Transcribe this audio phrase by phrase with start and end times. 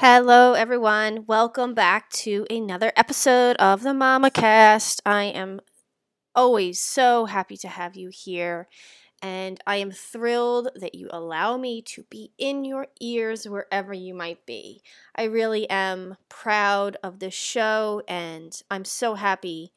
[0.00, 1.24] Hello, everyone.
[1.26, 5.02] Welcome back to another episode of the Mama Cast.
[5.04, 5.58] I am
[6.36, 8.68] always so happy to have you here,
[9.20, 14.14] and I am thrilled that you allow me to be in your ears wherever you
[14.14, 14.82] might be.
[15.16, 19.72] I really am proud of this show, and I'm so happy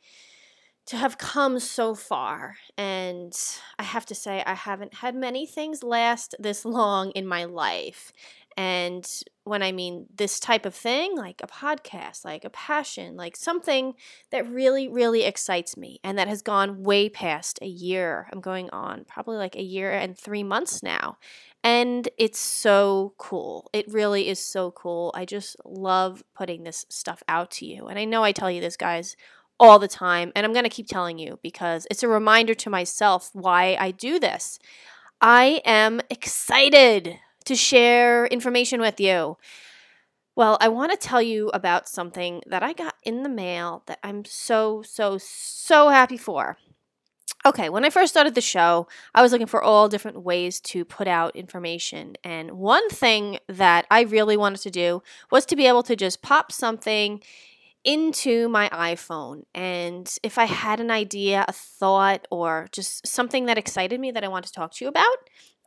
[0.85, 2.57] to have come so far.
[2.77, 3.35] And
[3.79, 8.13] I have to say, I haven't had many things last this long in my life.
[8.55, 9.09] And
[9.43, 13.93] when I mean this type of thing, like a podcast, like a passion, like something
[14.29, 18.27] that really, really excites me and that has gone way past a year.
[18.31, 21.17] I'm going on probably like a year and three months now.
[21.63, 23.69] And it's so cool.
[23.73, 25.11] It really is so cool.
[25.16, 27.88] I just love putting this stuff out to you.
[27.88, 29.16] And I know I tell you this, guys,
[29.59, 30.31] all the time.
[30.35, 33.91] And I'm going to keep telling you because it's a reminder to myself why I
[33.91, 34.59] do this.
[35.19, 39.38] I am excited to share information with you.
[40.36, 44.00] Well, I want to tell you about something that I got in the mail that
[44.02, 46.58] I'm so, so, so happy for.
[47.44, 50.86] Okay, when I first started the show, I was looking for all different ways to
[50.86, 52.16] put out information.
[52.23, 56.22] And one thing that I really wanted to do was to be able to just
[56.22, 57.22] pop something
[57.83, 59.44] into my iPhone.
[59.55, 64.23] And if I had an idea, a thought, or just something that excited me that
[64.23, 65.17] I want to talk to you about,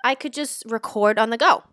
[0.05, 1.65] I could just record on the go.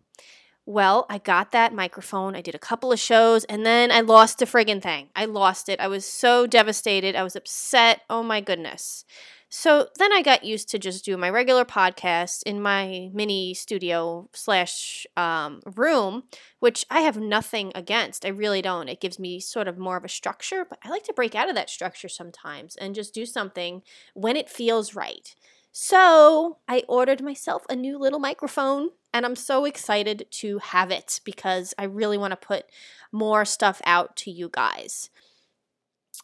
[0.66, 2.36] Well, I got that microphone.
[2.36, 5.10] I did a couple of shows and then I lost the friggin' thing.
[5.16, 5.80] I lost it.
[5.80, 7.16] I was so devastated.
[7.16, 8.02] I was upset.
[8.09, 9.04] Oh my goodness.
[9.50, 14.30] So then I got used to just doing my regular podcast in my mini studio
[14.34, 16.24] slash um, room,
[16.59, 18.26] which I have nothing against.
[18.26, 18.88] I really don't.
[18.88, 21.50] It gives me sort of more of a structure, but I like to break out
[21.50, 23.82] of that structure sometimes and just do something
[24.14, 25.36] when it feels right.
[25.72, 31.22] So I ordered myself a new little microphone and I'm so excited to have it
[31.24, 32.66] because I really want to put
[33.12, 35.10] more stuff out to you guys.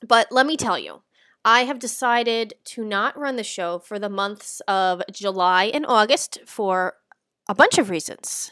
[0.05, 1.01] But let me tell you,
[1.45, 6.39] I have decided to not run the show for the months of July and August
[6.45, 6.95] for
[7.47, 8.51] a bunch of reasons.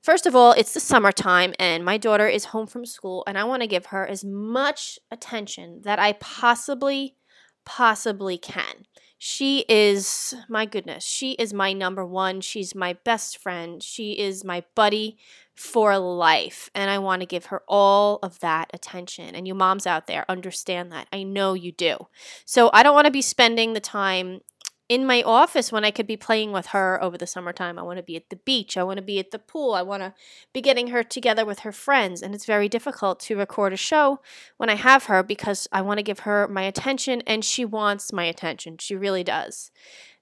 [0.00, 3.44] First of all, it's the summertime and my daughter is home from school, and I
[3.44, 7.16] want to give her as much attention that I possibly,
[7.64, 8.86] possibly can.
[9.18, 12.40] She is, my goodness, she is my number one.
[12.40, 13.82] She's my best friend.
[13.82, 15.18] She is my buddy
[15.56, 16.70] for life.
[16.72, 19.34] And I want to give her all of that attention.
[19.34, 21.08] And you moms out there understand that.
[21.12, 22.06] I know you do.
[22.44, 24.40] So I don't want to be spending the time
[24.88, 27.78] in my office when I could be playing with her over the summertime.
[27.78, 28.76] I want to be at the beach.
[28.76, 29.74] I want to be at the pool.
[29.74, 30.14] I want to
[30.52, 32.22] be getting her together with her friends.
[32.22, 34.20] And it's very difficult to record a show
[34.56, 38.12] when I have her because I want to give her my attention and she wants
[38.12, 38.78] my attention.
[38.78, 39.70] She really does.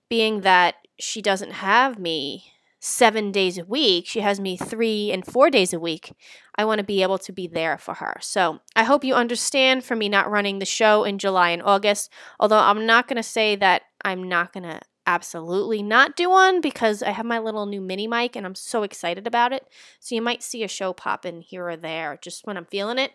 [0.09, 2.53] Being that she doesn't have me
[2.87, 6.13] seven days a week, she has me three and four days a week.
[6.55, 8.17] I want to be able to be there for her.
[8.21, 12.11] So I hope you understand for me not running the show in July and August,
[12.39, 16.61] although I'm not going to say that I'm not going to absolutely not do one
[16.61, 19.67] because I have my little new mini mic and I'm so excited about it.
[20.01, 22.99] So you might see a show pop in here or there just when I'm feeling
[22.99, 23.13] it.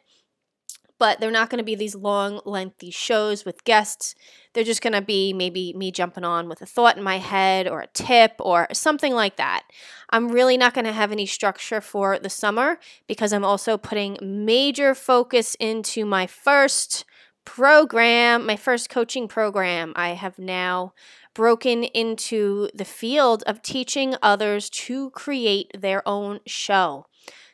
[1.01, 4.13] But they're not going to be these long, lengthy shows with guests.
[4.53, 7.67] They're just going to be maybe me jumping on with a thought in my head
[7.67, 9.63] or a tip or something like that.
[10.11, 14.19] I'm really not going to have any structure for the summer because I'm also putting
[14.21, 17.03] major focus into my first
[17.45, 20.93] program, my first coaching program, I have now
[21.33, 27.07] broken into the field of teaching others to create their own show.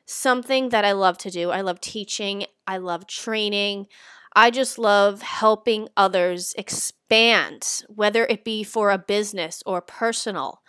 [0.08, 1.52] Something that I love to do.
[1.52, 3.88] I love teaching, I love training.
[4.36, 10.62] I just love helping others expand, whether it be for a business or personal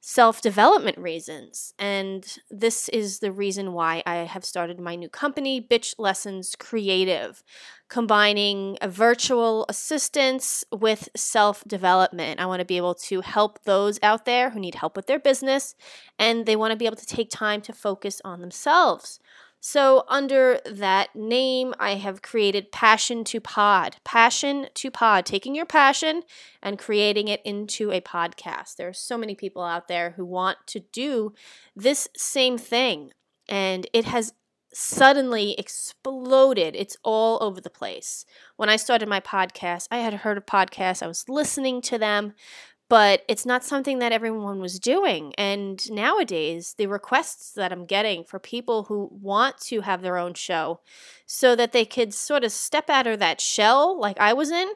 [0.00, 1.74] self development reasons.
[1.78, 7.42] And this is the reason why I have started my new company, Bitch Lessons Creative,
[7.88, 12.40] combining virtual assistance with self development.
[12.40, 15.18] I want to be able to help those out there who need help with their
[15.18, 15.74] business
[16.18, 19.20] and they want to be able to take time to focus on themselves.
[19.62, 23.96] So, under that name, I have created Passion to Pod.
[24.04, 26.22] Passion to Pod, taking your passion
[26.62, 28.76] and creating it into a podcast.
[28.76, 31.34] There are so many people out there who want to do
[31.76, 33.10] this same thing,
[33.50, 34.32] and it has
[34.72, 36.74] suddenly exploded.
[36.76, 38.24] It's all over the place.
[38.56, 42.34] When I started my podcast, I had heard of podcasts, I was listening to them,
[42.90, 45.32] but it's not something that everyone was doing.
[45.38, 50.34] And nowadays, the requests that I'm getting for people who want to have their own
[50.34, 50.80] show
[51.24, 54.72] so that they could sort of step out of that shell like I was in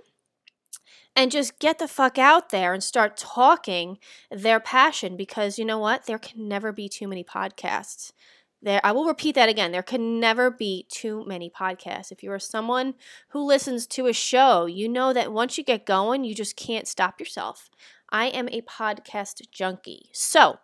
[1.16, 3.98] and just get the fuck out there and start talking
[4.30, 6.06] their passion because you know what?
[6.06, 8.12] There can never be too many podcasts.
[8.64, 9.72] There, I will repeat that again.
[9.72, 12.10] There can never be too many podcasts.
[12.10, 12.94] If you are someone
[13.28, 16.88] who listens to a show, you know that once you get going, you just can't
[16.88, 17.68] stop yourself.
[18.14, 20.08] I am a podcast junkie.
[20.12, 20.60] So,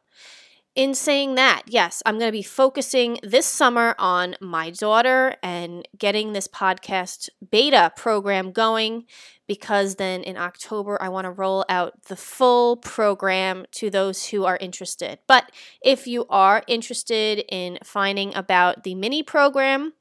[0.76, 5.86] in saying that, yes, I'm going to be focusing this summer on my daughter and
[5.98, 9.06] getting this podcast beta program going
[9.48, 14.44] because then in October I want to roll out the full program to those who
[14.44, 15.18] are interested.
[15.26, 15.50] But
[15.82, 19.94] if you are interested in finding about the mini program,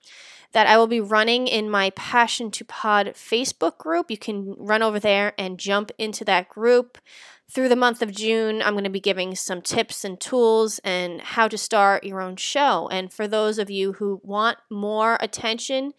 [0.51, 4.09] that I will be running in my Passion to Pod Facebook group.
[4.09, 6.97] You can run over there and jump into that group
[7.49, 11.19] through the month of June, I'm going to be giving some tips and tools and
[11.19, 12.87] how to start your own show.
[12.89, 15.93] And for those of you who want more attention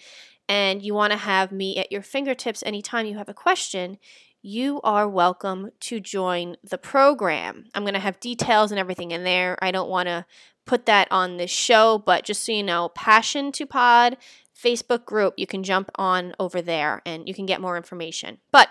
[0.49, 3.99] and you want to have me at your fingertips anytime you have a question,
[4.43, 7.65] you are welcome to join the program.
[7.75, 9.59] I'm going to have details and everything in there.
[9.61, 10.25] I don't want to
[10.67, 14.17] put that on this show, but just so you know, Passion to Pod
[14.57, 18.39] Facebook group, you can jump on over there and you can get more information.
[18.53, 18.69] But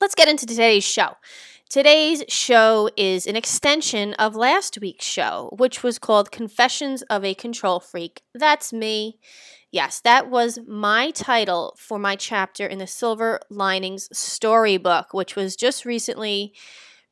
[0.00, 1.16] let's get into today's show.
[1.68, 7.34] Today's show is an extension of last week's show, which was called Confessions of a
[7.34, 8.22] Control Freak.
[8.34, 9.18] That's me.
[9.70, 15.56] Yes, that was my title for my chapter in the Silver Linings Storybook, which was
[15.56, 16.52] just recently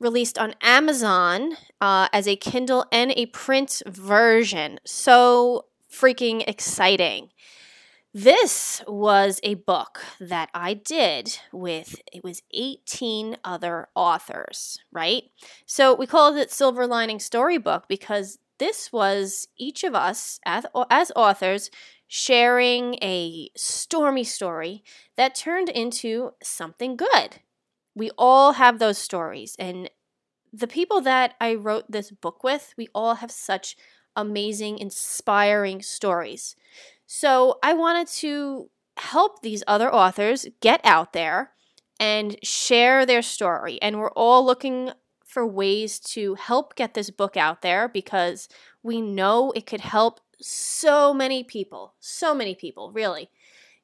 [0.00, 4.80] released on Amazon uh, as a Kindle and a print version.
[4.84, 7.30] So freaking exciting.
[8.12, 15.24] This was a book that I did with it was 18 other authors, right?
[15.64, 21.12] So we called it Silver Lining Storybook because this was each of us as, as
[21.14, 21.70] authors
[22.08, 24.82] sharing a stormy story
[25.16, 27.38] that turned into something good.
[27.94, 29.90] We all have those stories and
[30.52, 33.76] the people that I wrote this book with, we all have such
[34.16, 36.56] amazing, inspiring stories.
[37.06, 41.52] So I wanted to help these other authors get out there
[41.98, 43.80] and share their story.
[43.80, 44.90] And we're all looking
[45.24, 48.48] for ways to help get this book out there because
[48.82, 51.94] we know it could help so many people.
[52.00, 53.30] So many people, really.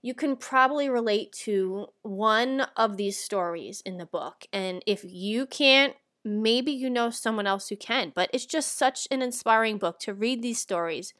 [0.07, 4.47] You can probably relate to one of these stories in the book.
[4.53, 5.95] And if you can't,
[6.25, 8.13] maybe you know someone else who can.
[8.15, 11.13] But it's just such an inspiring book to read these stories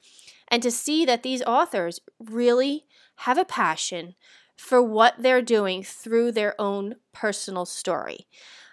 [0.47, 2.85] and to see that these authors really
[3.17, 4.15] have a passion
[4.57, 8.29] for what they're doing through their own personal story.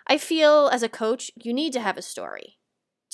[0.05, 2.59] I feel as a coach, you need to have a story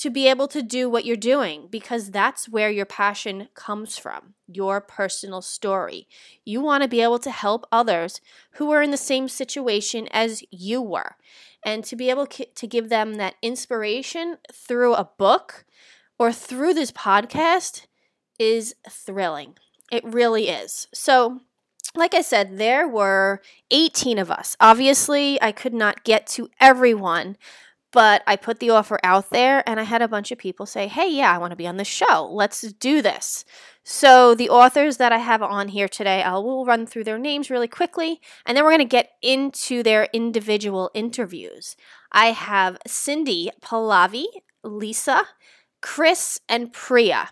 [0.00, 4.34] to be able to do what you're doing because that's where your passion comes from
[4.46, 6.08] your personal story.
[6.44, 8.20] You want to be able to help others
[8.52, 11.16] who are in the same situation as you were
[11.62, 15.64] and to be able to give them that inspiration through a book
[16.18, 17.86] or through this podcast
[18.38, 19.54] is thrilling.
[19.92, 20.88] It really is.
[20.94, 21.40] So,
[21.94, 24.56] like I said, there were 18 of us.
[24.60, 27.36] Obviously, I could not get to everyone,
[27.92, 30.86] but I put the offer out there and I had a bunch of people say,
[30.86, 32.28] hey, yeah, I want to be on the show.
[32.30, 33.44] Let's do this.
[33.82, 37.50] So, the authors that I have on here today, I will run through their names
[37.50, 41.76] really quickly and then we're going to get into their individual interviews.
[42.12, 44.26] I have Cindy Pallavi,
[44.62, 45.22] Lisa,
[45.80, 47.30] Chris, and Priya.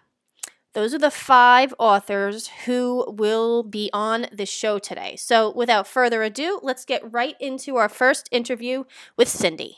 [0.75, 5.17] Those are the five authors who will be on the show today.
[5.17, 8.85] So, without further ado, let's get right into our first interview
[9.17, 9.77] with Cindy.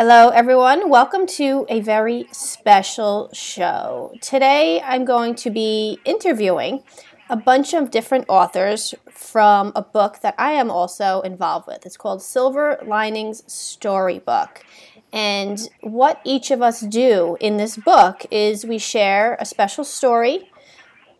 [0.00, 0.88] Hello, everyone.
[0.88, 4.14] Welcome to a very special show.
[4.20, 6.84] Today, I'm going to be interviewing
[7.28, 11.84] a bunch of different authors from a book that I am also involved with.
[11.84, 14.64] It's called Silver Linings Storybook.
[15.12, 20.48] And what each of us do in this book is we share a special story,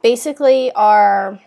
[0.05, 1.41] basically, our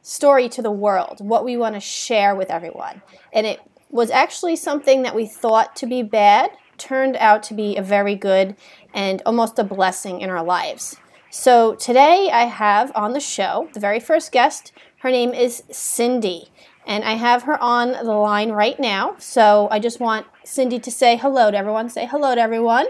[0.00, 3.02] story to the world, what we want to share with everyone.
[3.32, 3.60] And it
[3.96, 8.14] was actually something that we thought to be bad, turned out to be a very
[8.14, 8.54] good
[8.94, 10.96] and almost a blessing in our lives.
[11.30, 14.72] So today I have on the show the very first guest.
[14.98, 16.50] Her name is Cindy
[16.86, 19.16] and I have her on the line right now.
[19.18, 21.88] So I just want Cindy to say hello to everyone.
[21.88, 22.86] Say hello to everyone.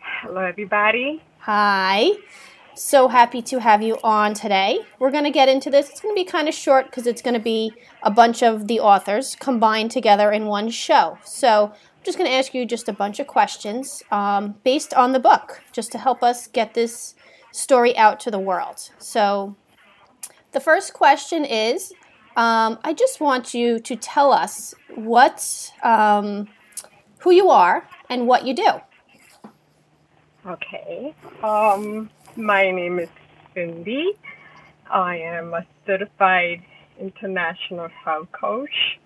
[0.00, 1.22] Hello, everybody.
[1.38, 2.10] Hi.
[2.78, 4.78] So happy to have you on today.
[5.00, 5.90] We're going to get into this.
[5.90, 7.72] It's going to be kind of short because it's going to be
[8.04, 11.18] a bunch of the authors combined together in one show.
[11.24, 15.10] So I'm just going to ask you just a bunch of questions um, based on
[15.10, 17.16] the book, just to help us get this
[17.50, 18.90] story out to the world.
[18.98, 19.56] So
[20.52, 21.92] the first question is
[22.36, 26.46] um, I just want you to tell us what, um,
[27.18, 28.70] who you are and what you do.
[30.46, 31.12] Okay.
[31.42, 32.08] Um,
[32.38, 33.08] my name is
[33.52, 34.12] Cindy.
[34.88, 36.62] I am a certified
[37.00, 38.98] international health coach.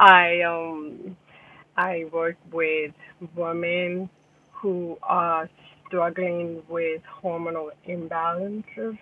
[0.00, 1.16] I um
[1.76, 2.92] I work with
[3.36, 4.10] women
[4.52, 5.48] who are
[5.86, 8.98] struggling with hormonal imbalances.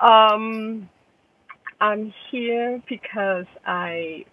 [0.00, 0.90] Um,
[1.80, 4.26] I'm here because I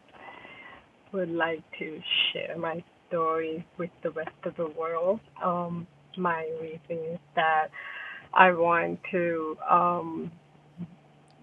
[1.14, 2.02] would like to
[2.34, 5.22] share my story with the rest of the world.
[5.42, 7.70] Um, my reason is that
[8.34, 10.32] I want to um,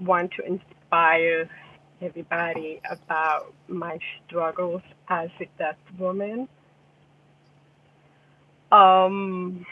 [0.00, 1.48] want to inspire
[2.00, 6.48] everybody about my struggles as a deaf woman.
[8.72, 9.66] Um,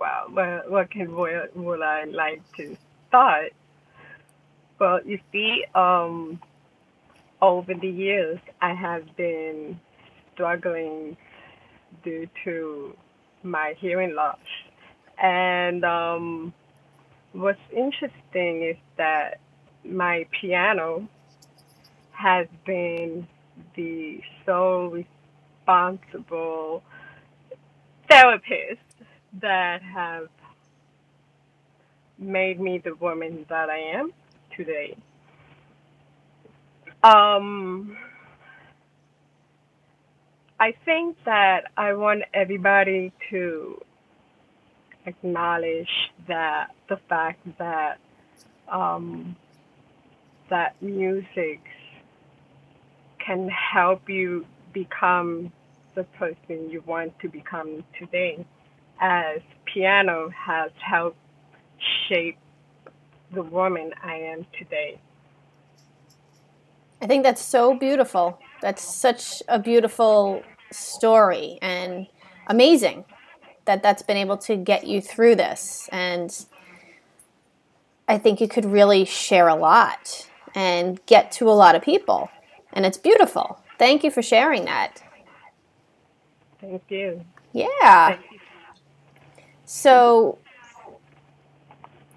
[0.00, 2.76] well, where, what can where would I like to
[3.08, 3.52] start?
[4.78, 6.40] Well, you see, um,
[7.40, 9.80] over the years, I have been
[10.34, 11.16] struggling
[12.06, 12.96] due to
[13.42, 14.38] my hearing loss,
[15.20, 16.54] and um,
[17.32, 19.40] what's interesting is that
[19.84, 21.08] my piano
[22.12, 23.26] has been
[23.74, 25.04] the sole
[25.66, 26.82] responsible
[28.08, 28.80] therapist
[29.40, 30.28] that have
[32.18, 34.12] made me the woman that I am
[34.56, 34.96] today.
[37.02, 37.96] Um,
[40.58, 43.78] I think that I want everybody to
[45.04, 45.90] acknowledge
[46.28, 47.98] that the fact that
[48.68, 49.36] um,
[50.48, 51.60] that music
[53.24, 55.52] can help you become
[55.94, 58.44] the person you want to become today,
[59.00, 61.18] as piano has helped
[62.08, 62.38] shape
[63.34, 65.00] the woman I am today.
[67.02, 68.38] I think that's so beautiful.
[68.66, 70.42] That's such a beautiful
[70.72, 72.08] story and
[72.48, 73.04] amazing
[73.64, 75.88] that that's been able to get you through this.
[75.92, 76.36] And
[78.08, 82.28] I think you could really share a lot and get to a lot of people.
[82.72, 83.62] And it's beautiful.
[83.78, 85.00] Thank you for sharing that.
[86.60, 87.24] Thank you.
[87.52, 88.16] Yeah.
[88.16, 88.38] Thank you.
[89.64, 90.38] So,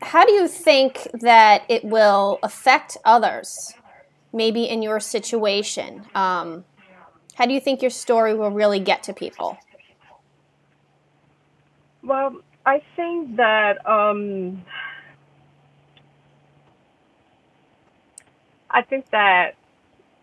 [0.01, 3.75] how do you think that it will affect others,
[4.33, 6.05] maybe in your situation?
[6.15, 6.65] Um,
[7.36, 9.57] how do you think your story will really get to people?
[12.03, 14.63] Well, I think that um,
[18.69, 19.55] I think that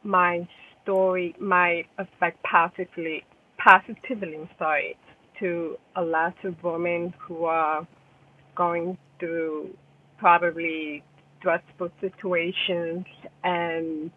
[0.03, 0.47] my
[0.83, 3.25] story might affect positively,
[3.59, 4.97] positively, sorry,
[5.41, 7.87] to a lot of women who are
[8.55, 9.77] going through
[10.19, 11.03] probably
[11.47, 13.07] stressful situations
[13.45, 14.11] and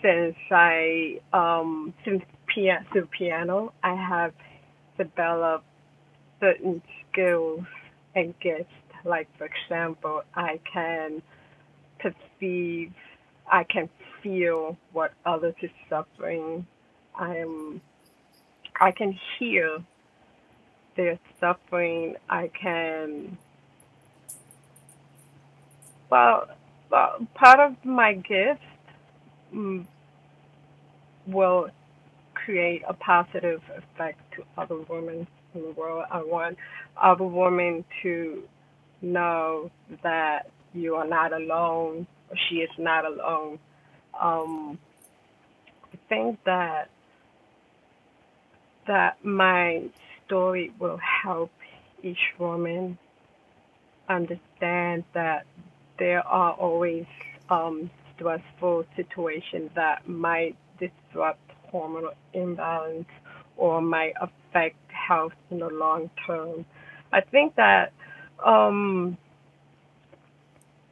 [0.00, 2.22] since I um since
[2.92, 4.32] through piano I have
[4.96, 5.66] developed
[6.40, 7.64] certain skills
[8.14, 8.70] and gifts.
[9.04, 11.20] Like for example I can
[11.98, 12.94] perceive
[13.50, 13.90] I can
[14.22, 16.66] feel what others is suffering.
[17.14, 17.82] I am
[18.80, 19.84] I can hear
[20.96, 22.14] their suffering.
[22.30, 23.36] I can
[26.10, 26.48] well,
[26.90, 28.60] well part of my gift
[29.54, 29.86] mm,
[31.26, 31.68] will
[32.34, 36.04] create a positive effect to other women in the world.
[36.10, 36.58] I want
[37.00, 38.42] other women to
[39.00, 39.70] know
[40.02, 43.58] that you are not alone, or she is not alone.
[44.20, 44.78] Um,
[45.92, 46.90] I think that
[48.86, 49.84] that my
[50.26, 51.50] story will help
[52.02, 52.98] each woman
[54.08, 55.46] understand that
[55.98, 57.06] there are always
[57.50, 61.40] um, stressful situations that might disrupt
[61.72, 63.08] hormonal imbalance
[63.56, 66.64] or might affect health in the long term.
[67.12, 67.92] I think that
[68.44, 69.16] um,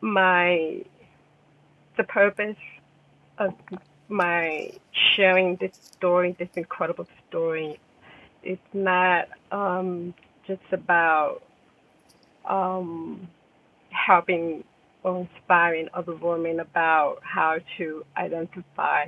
[0.00, 0.85] my
[1.97, 2.56] the purpose
[3.38, 3.54] of
[4.09, 7.78] my sharing this story, this incredible story,
[8.42, 10.14] is not um,
[10.47, 11.42] just about
[12.44, 13.28] um,
[13.90, 14.64] helping
[15.04, 19.06] or inspiring other women about how to identify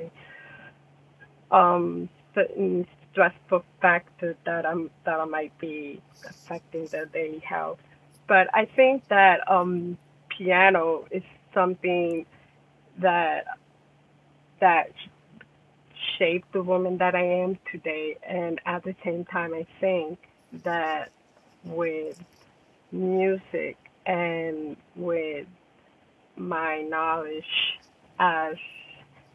[1.51, 7.79] um, certain stressful factors that um that I might be affecting their daily health.
[8.27, 9.97] But I think that um,
[10.37, 11.23] piano is
[11.53, 12.27] something
[12.99, 13.45] that
[14.61, 14.91] that
[16.19, 20.19] shaped the woman that I am today, and at the same time, I think
[20.65, 21.11] that
[21.65, 22.23] with
[22.93, 25.47] music and with
[26.37, 27.45] my knowledge
[28.19, 28.57] as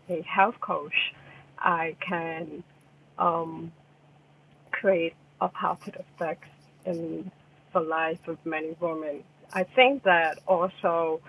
[0.10, 1.14] a health coach,
[1.58, 2.64] I can
[3.18, 3.72] um,
[4.72, 6.46] create a positive effect
[6.86, 7.32] in
[7.74, 9.24] the life of many women.
[9.54, 11.22] I think that also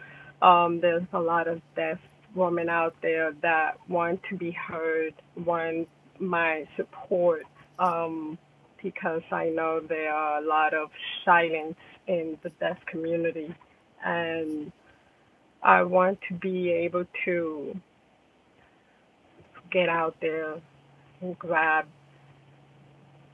[0.42, 1.98] um, there's a lot of deaf
[2.34, 7.44] women out there that want to be heard, want my support,
[7.78, 8.38] um,
[8.82, 10.90] because I know there are a lot of
[11.24, 13.54] silence in the deaf community,
[14.04, 14.72] and
[15.62, 17.80] I want to be able to
[19.70, 20.56] get out there
[21.20, 21.86] and grab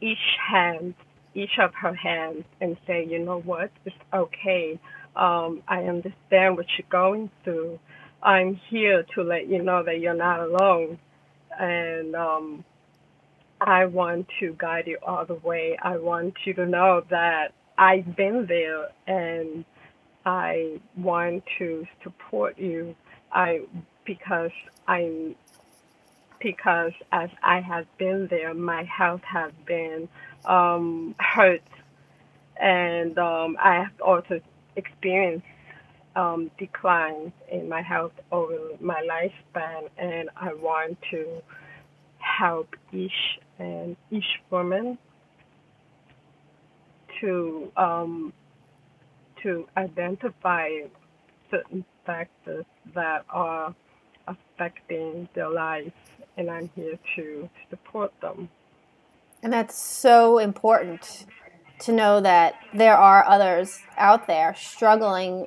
[0.01, 0.19] each
[0.51, 0.95] hand,
[1.35, 4.79] each of her hands, and say, you know what, it's okay.
[5.15, 7.79] Um, I understand what you're going through.
[8.23, 10.99] I'm here to let you know that you're not alone.
[11.59, 12.65] And um,
[13.61, 15.79] I want to guide you all the way.
[15.83, 19.65] I want you to know that I've been there and
[20.27, 22.97] I want to support you.
[23.33, 23.61] I
[24.05, 24.51] because
[24.89, 25.37] I'm
[26.41, 30.09] because as I have been there, my health has been
[30.45, 31.63] um, hurt,
[32.61, 34.41] and um, I have also
[34.75, 35.47] experienced
[36.17, 36.51] um,
[37.51, 41.43] in my health over my lifespan, and I want to
[42.19, 44.99] help each and each woman
[47.21, 48.33] to um,
[49.47, 50.69] to identify
[51.53, 52.65] certain factors
[52.97, 53.73] that are
[54.27, 55.93] affecting their life,
[56.37, 58.49] and I'm here to support them.
[59.45, 61.27] And that's so important
[61.79, 65.47] to know that there are others out there struggling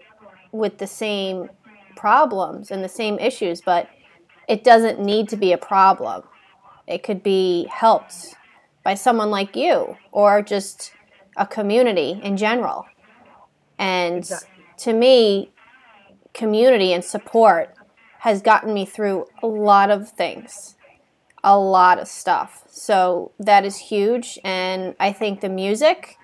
[0.54, 1.50] with the same
[1.98, 3.90] problems and the same issues, but
[4.48, 6.24] it doesn't need to be a problem.
[6.88, 8.34] It could be helped
[8.82, 10.94] by someone like you or just
[11.36, 12.86] a community in general.
[13.80, 14.50] And exactly.
[14.78, 15.52] to me,
[16.34, 17.74] community and support
[18.20, 20.76] has gotten me through a lot of things,
[21.44, 22.64] a lot of stuff.
[22.68, 24.38] So that is huge.
[24.44, 26.18] And I think the music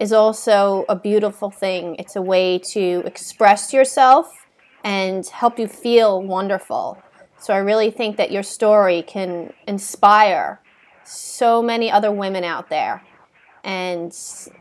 [0.00, 1.96] is also a beautiful thing.
[1.98, 4.46] It's a way to express yourself
[4.84, 7.02] and help you feel wonderful.
[7.38, 10.60] So I really think that your story can inspire
[11.04, 13.02] so many other women out there
[13.64, 14.16] and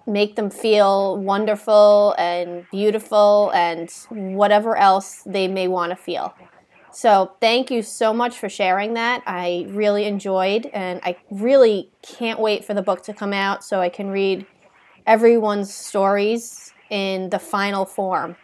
[0.05, 6.33] make them feel wonderful and beautiful and whatever else they may want to feel.
[6.91, 9.21] So, thank you so much for sharing that.
[9.27, 13.79] I really enjoyed, and I really can't wait for the book to come out so
[13.79, 14.45] I can read
[15.05, 18.35] everyone's stories in the final form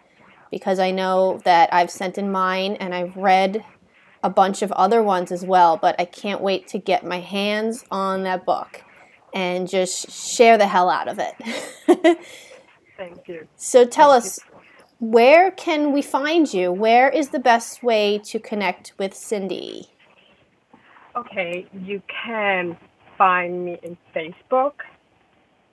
[0.52, 3.66] because I know that I've sent in mine and I've read
[4.24, 7.84] a bunch of other ones as well, but I can't wait to get my hands
[7.90, 8.84] on that book
[9.36, 11.36] and just share the hell out of it.
[12.98, 13.48] Thank you.
[13.58, 14.60] So tell Thank us, you.
[15.12, 16.72] where can we find you?
[16.72, 19.90] Where is the best way to connect with Cindy?
[21.16, 22.76] Okay, you can
[23.18, 24.74] find me in Facebook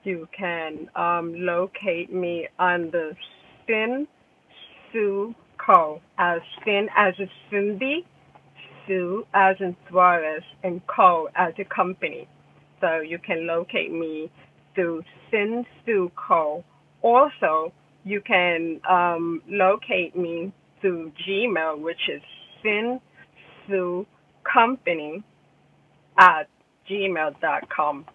[0.03, 3.15] you can um, locate me on the
[3.65, 4.07] Sin
[4.91, 6.01] Sue Co.
[6.17, 8.05] As Sin as a Cindy,
[8.85, 11.29] Sue as in Suarez, and Co.
[11.35, 12.27] as a company.
[12.83, 14.29] So you can locate me
[14.75, 16.65] through Sin Sue Co.
[17.01, 17.71] Also,
[18.03, 22.21] you can um, locate me through Gmail, which is
[22.61, 22.99] Sin
[23.65, 24.05] Sue
[24.43, 25.23] Company
[26.19, 26.49] at
[26.89, 28.05] gmail.com.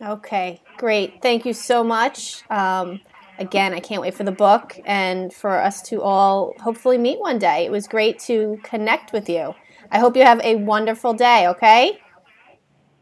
[0.00, 1.20] Okay, great.
[1.20, 2.42] Thank you so much.
[2.48, 3.02] Um,
[3.38, 7.38] again, I can't wait for the book and for us to all hopefully meet one
[7.38, 7.66] day.
[7.66, 9.54] It was great to connect with you.
[9.90, 12.00] I hope you have a wonderful day, okay?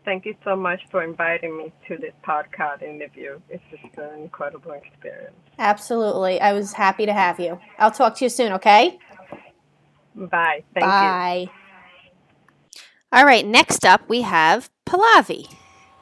[0.05, 3.41] Thank you so much for inviting me to this podcast interview.
[3.49, 5.37] It's just an incredible experience.
[5.59, 6.41] Absolutely.
[6.41, 7.61] I was happy to have you.
[7.79, 8.99] I'll talk to you soon, okay?
[10.15, 10.65] Bye.
[10.75, 11.47] Thank Bye.
[11.47, 12.81] you.
[13.13, 15.55] All right, next up we have Pallavi.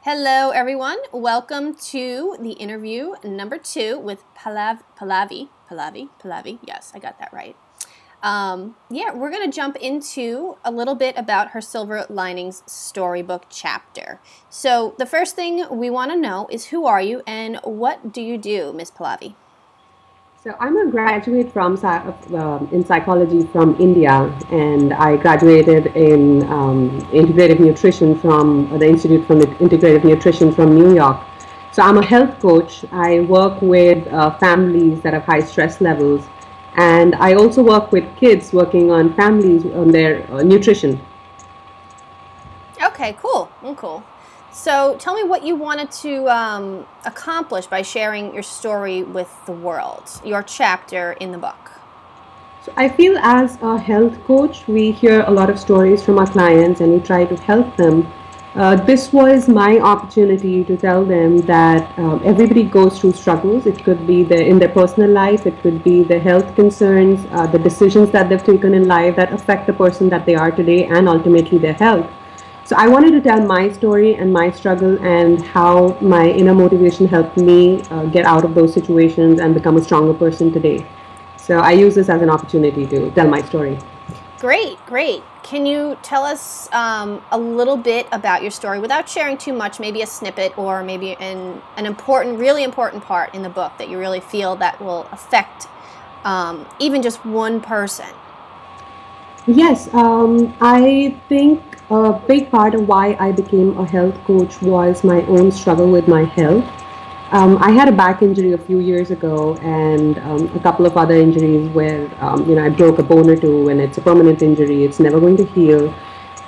[0.02, 0.96] Hello, everyone.
[1.12, 5.50] Welcome to the interview number two with Palav, Pallavi.
[5.70, 6.58] Pallavi, Pallavi.
[6.66, 7.54] Yes, I got that right.
[8.22, 13.46] Um, yeah, we're going to jump into a little bit about her Silver Linings storybook
[13.48, 14.20] chapter.
[14.50, 18.20] So, the first thing we want to know is who are you and what do
[18.20, 19.34] you do, Miss Pallavi?
[20.42, 26.98] So I'm a graduate from uh, in psychology from India, and I graduated in um,
[27.12, 31.20] integrative nutrition from the Institute for Integrative Nutrition from New York.
[31.72, 32.86] So I'm a health coach.
[32.90, 36.26] I work with uh, families that have high stress levels,
[36.76, 41.00] and I also work with kids working on families on their uh, nutrition.
[42.82, 44.04] Okay, cool, mm, cool.
[44.52, 49.52] So tell me what you wanted to um, accomplish by sharing your story with the
[49.52, 51.72] world, your chapter in the book.
[52.62, 56.26] So I feel as a health coach, we hear a lot of stories from our
[56.26, 58.06] clients and we try to help them
[58.56, 63.64] Uh, this was my opportunity to tell them that um, everybody goes through struggles.
[63.64, 67.46] It could be the, in their personal life, it could be the health concerns, uh,
[67.46, 70.86] the decisions that they've taken in life that affect the person that they are today,
[70.86, 72.10] and ultimately their health.
[72.64, 77.06] So I wanted to tell my story and my struggle and how my inner motivation
[77.06, 80.84] helped me uh, get out of those situations and become a stronger person today.
[81.36, 83.78] So I use this as an opportunity to tell my story.
[84.38, 85.22] Great, great.
[85.42, 89.80] Can you tell us um, a little bit about your story without sharing too much?
[89.80, 93.88] Maybe a snippet or maybe an, an important, really important part in the book that
[93.88, 95.66] you really feel that will affect
[96.24, 98.08] um, even just one person.
[99.46, 105.02] Yes, um, I think a big part of why I became a health coach was
[105.02, 106.64] my own struggle with my health.
[107.32, 110.96] Um, I had a back injury a few years ago and um, a couple of
[110.96, 114.00] other injuries where, um, you know, I broke a bone or two and it's a
[114.00, 114.82] permanent injury.
[114.82, 115.94] It's never going to heal.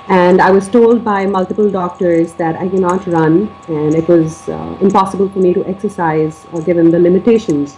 [0.09, 4.77] And I was told by multiple doctors that I cannot run and it was uh,
[4.81, 7.77] impossible for me to exercise uh, given the limitations.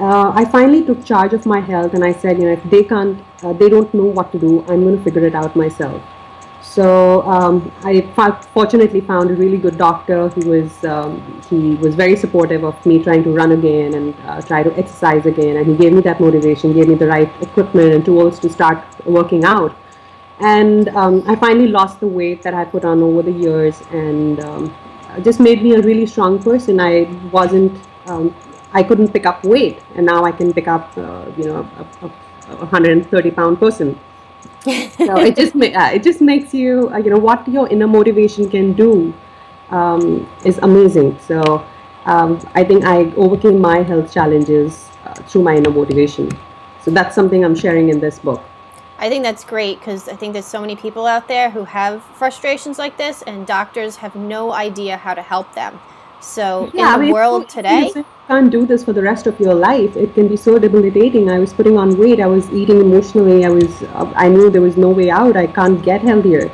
[0.00, 2.82] Uh, I finally took charge of my health and I said, you know, if they
[2.82, 6.02] can't, uh, they don't know what to do, I'm going to figure it out myself.
[6.64, 8.00] So um, I
[8.54, 10.30] fortunately found a really good doctor.
[10.30, 14.40] He was um, he was very supportive of me trying to run again and uh,
[14.40, 17.92] try to exercise again, and he gave me that motivation, gave me the right equipment
[17.92, 19.76] and tools to start working out.
[20.40, 24.40] And um, I finally lost the weight that I put on over the years, and
[24.40, 24.74] um,
[25.22, 26.80] just made me a really strong person.
[26.80, 28.34] I wasn't um,
[28.72, 32.06] I couldn't pick up weight, and now I can pick up uh, you know a,
[32.06, 34.00] a, a 130 pound person
[34.96, 37.86] so it just ma- uh, it just makes you uh, you know what your inner
[37.86, 39.12] motivation can do
[39.70, 41.18] um, is amazing.
[41.18, 41.66] So
[42.06, 46.30] um, I think I overcame my health challenges uh, through my inner motivation.
[46.82, 48.42] So that's something I'm sharing in this book.
[48.98, 52.02] I think that's great because I think there's so many people out there who have
[52.02, 55.80] frustrations like this, and doctors have no idea how to help them.
[56.24, 59.26] So yeah, in the I mean, world today, you can't do this for the rest
[59.26, 59.94] of your life.
[59.94, 61.30] It can be so debilitating.
[61.30, 62.20] I was putting on weight.
[62.20, 63.44] I was eating emotionally.
[63.44, 63.82] I was.
[64.16, 65.36] I knew there was no way out.
[65.36, 66.50] I can't get healthier,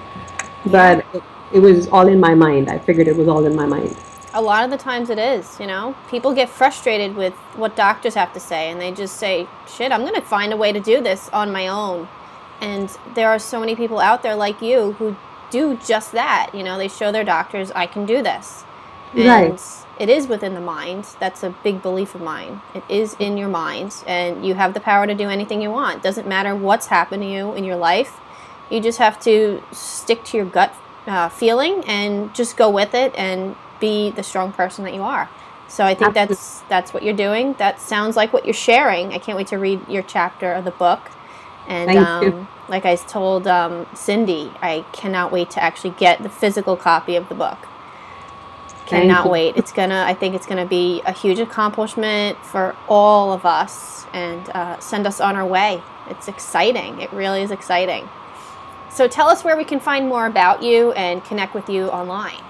[0.67, 1.23] but it,
[1.55, 2.69] it was all in my mind.
[2.69, 3.97] I figured it was all in my mind.
[4.35, 5.59] A lot of the times it is.
[5.59, 9.47] You know, people get frustrated with what doctors have to say, and they just say,
[9.69, 12.09] "Shit, I'm going to find a way to do this on my own."
[12.61, 15.17] And there are so many people out there like you who
[15.51, 16.51] do just that.
[16.53, 18.65] You know, they show their doctors, "I can do this."
[19.15, 19.61] And right.
[19.99, 21.07] it is within the mind.
[21.19, 22.61] That's a big belief of mine.
[22.75, 26.03] It is in your mind, and you have the power to do anything you want.
[26.03, 28.21] Doesn't matter what's happened to you in your life.
[28.71, 30.73] You just have to stick to your gut
[31.07, 35.29] uh, feeling and just go with it and be the strong person that you are.
[35.67, 37.55] So I think that's that's what you're doing.
[37.55, 39.13] That sounds like what you're sharing.
[39.13, 41.01] I can't wait to read your chapter of the book.
[41.69, 46.77] And um, like I told um, Cindy, I cannot wait to actually get the physical
[46.77, 47.59] copy of the book.
[48.91, 49.57] Cannot wait.
[49.57, 50.05] It's gonna.
[50.07, 55.07] I think it's gonna be a huge accomplishment for all of us and uh, send
[55.07, 55.83] us on our way.
[56.09, 57.01] It's exciting.
[57.01, 58.09] It really is exciting.
[58.91, 62.43] So tell us where we can find more about you and connect with you online.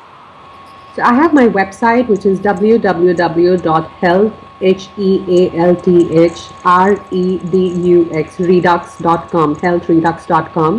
[0.96, 6.94] So I have my website, which is www.health h e a l t h r
[7.10, 7.56] e d
[7.96, 10.72] u x redux.com healthredux.com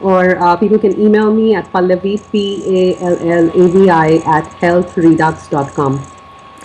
[0.00, 6.02] or uh, people can email me at pallavi, P-A-L-L-A-V-I, at healthredux.com.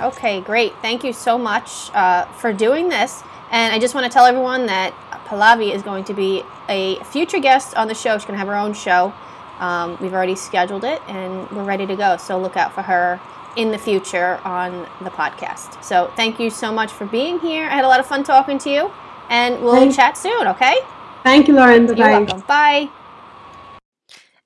[0.01, 0.73] Okay, great.
[0.81, 3.23] Thank you so much uh, for doing this.
[3.51, 4.93] And I just want to tell everyone that
[5.27, 8.17] Pallavi is going to be a future guest on the show.
[8.17, 9.13] She's going to have her own show.
[9.59, 12.17] Um, we've already scheduled it and we're ready to go.
[12.17, 13.19] So look out for her
[13.55, 15.83] in the future on the podcast.
[15.83, 17.65] So thank you so much for being here.
[17.65, 18.91] I had a lot of fun talking to you,
[19.29, 19.97] and we'll Thanks.
[19.97, 20.77] chat soon, okay?
[21.23, 21.87] Thank you, Lauren.
[21.87, 21.93] Bye.
[21.93, 22.39] You're welcome.
[22.41, 22.89] Bye.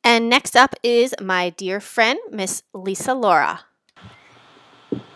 [0.05, 3.61] And next up is my dear friend, Miss Lisa Laura.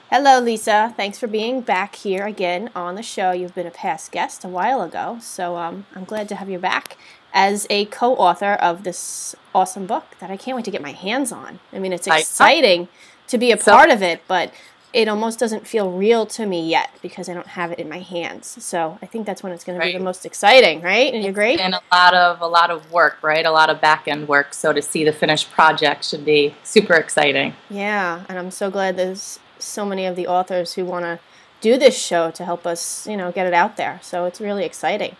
[0.09, 0.95] Hello, Lisa.
[0.97, 3.29] Thanks for being back here again on the show.
[3.29, 6.57] You've been a past guest a while ago, so um, I'm glad to have you
[6.57, 6.97] back
[7.35, 10.93] as a co author of this awesome book that I can't wait to get my
[10.93, 11.59] hands on.
[11.71, 12.87] I mean, it's exciting
[13.27, 14.51] to be a part of it, but
[14.91, 17.99] it almost doesn't feel real to me yet because I don't have it in my
[17.99, 18.63] hands.
[18.63, 19.85] So I think that's when it's going right.
[19.85, 21.13] to be the most exciting, right?
[21.13, 21.57] And you agree?
[21.57, 23.45] And a lot of a lot of work, right?
[23.45, 24.53] A lot of back end work.
[24.53, 27.53] So to see the finished project should be super exciting.
[27.69, 31.19] Yeah, and I'm so glad there's so many of the authors who want to
[31.61, 33.99] do this show to help us, you know, get it out there.
[34.01, 35.15] So it's really exciting.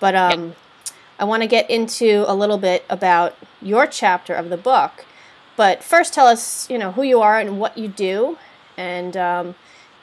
[0.00, 0.54] But um, yeah.
[1.20, 5.04] I want to get into a little bit about your chapter of the book.
[5.54, 8.38] But first, tell us, you know, who you are and what you do,
[8.76, 9.54] and um,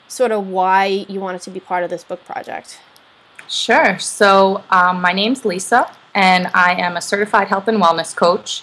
[0.08, 2.80] sort of why you wanted to be part of this book project.
[3.48, 3.98] Sure.
[3.98, 8.62] So, um, my name's Lisa, and I am a certified health and wellness coach.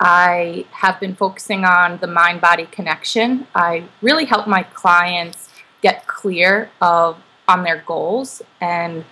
[0.00, 3.46] I have been focusing on the mind body connection.
[3.54, 5.48] I really help my clients
[5.82, 9.04] get clear of on their goals and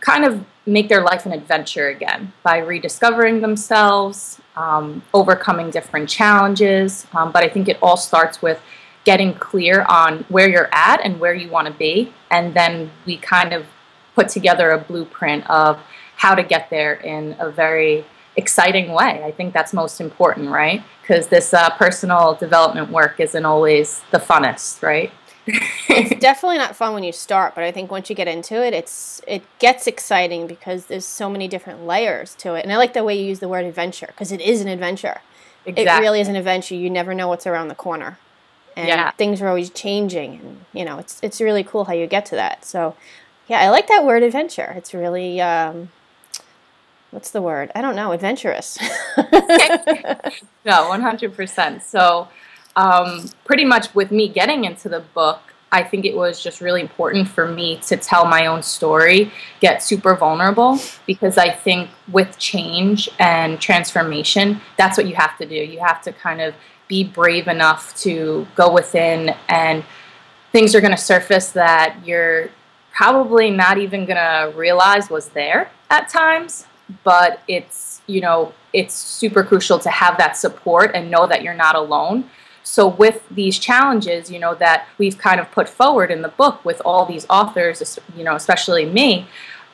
[0.00, 7.06] kind of make their life an adventure again by rediscovering themselves, um, overcoming different challenges.
[7.12, 8.60] Um, but I think it all starts with
[9.04, 12.12] getting clear on where you're at and where you want to be.
[12.30, 13.66] And then we kind of
[14.14, 15.78] put together a blueprint of
[16.16, 18.04] how to get there in a very
[18.36, 19.22] exciting way.
[19.24, 20.82] I think that's most important, right?
[21.02, 25.12] Because this uh, personal development work isn't always the funnest, right?
[25.46, 28.72] it's definitely not fun when you start, but I think once you get into it,
[28.72, 32.64] it's it gets exciting because there's so many different layers to it.
[32.64, 35.20] And I like the way you use the word adventure because it is an adventure.
[35.66, 35.84] Exactly.
[35.84, 36.74] It really is an adventure.
[36.74, 38.18] You never know what's around the corner,
[38.76, 39.10] and yeah.
[39.12, 40.40] things are always changing.
[40.40, 42.64] And you know, it's it's really cool how you get to that.
[42.64, 42.96] So,
[43.48, 44.72] yeah, I like that word adventure.
[44.76, 45.90] It's really um,
[47.10, 47.70] what's the word?
[47.74, 48.12] I don't know.
[48.12, 48.78] Adventurous.
[50.64, 51.82] no, one hundred percent.
[51.82, 52.28] So
[52.76, 55.40] um, pretty much with me getting into the book,
[55.74, 59.82] I think it was just really important for me to tell my own story, get
[59.82, 65.56] super vulnerable, because I think with change and transformation, that's what you have to do.
[65.56, 66.54] You have to kind of
[66.88, 69.84] be brave enough to go within, and
[70.52, 72.50] things are going to surface that you're
[72.92, 76.66] probably not even going to realize was there at times,
[77.02, 81.54] but it's, you know, it's super crucial to have that support and know that you're
[81.54, 82.30] not alone.
[82.62, 86.64] So with these challenges, you know, that we've kind of put forward in the book
[86.64, 89.26] with all these authors, you know, especially me,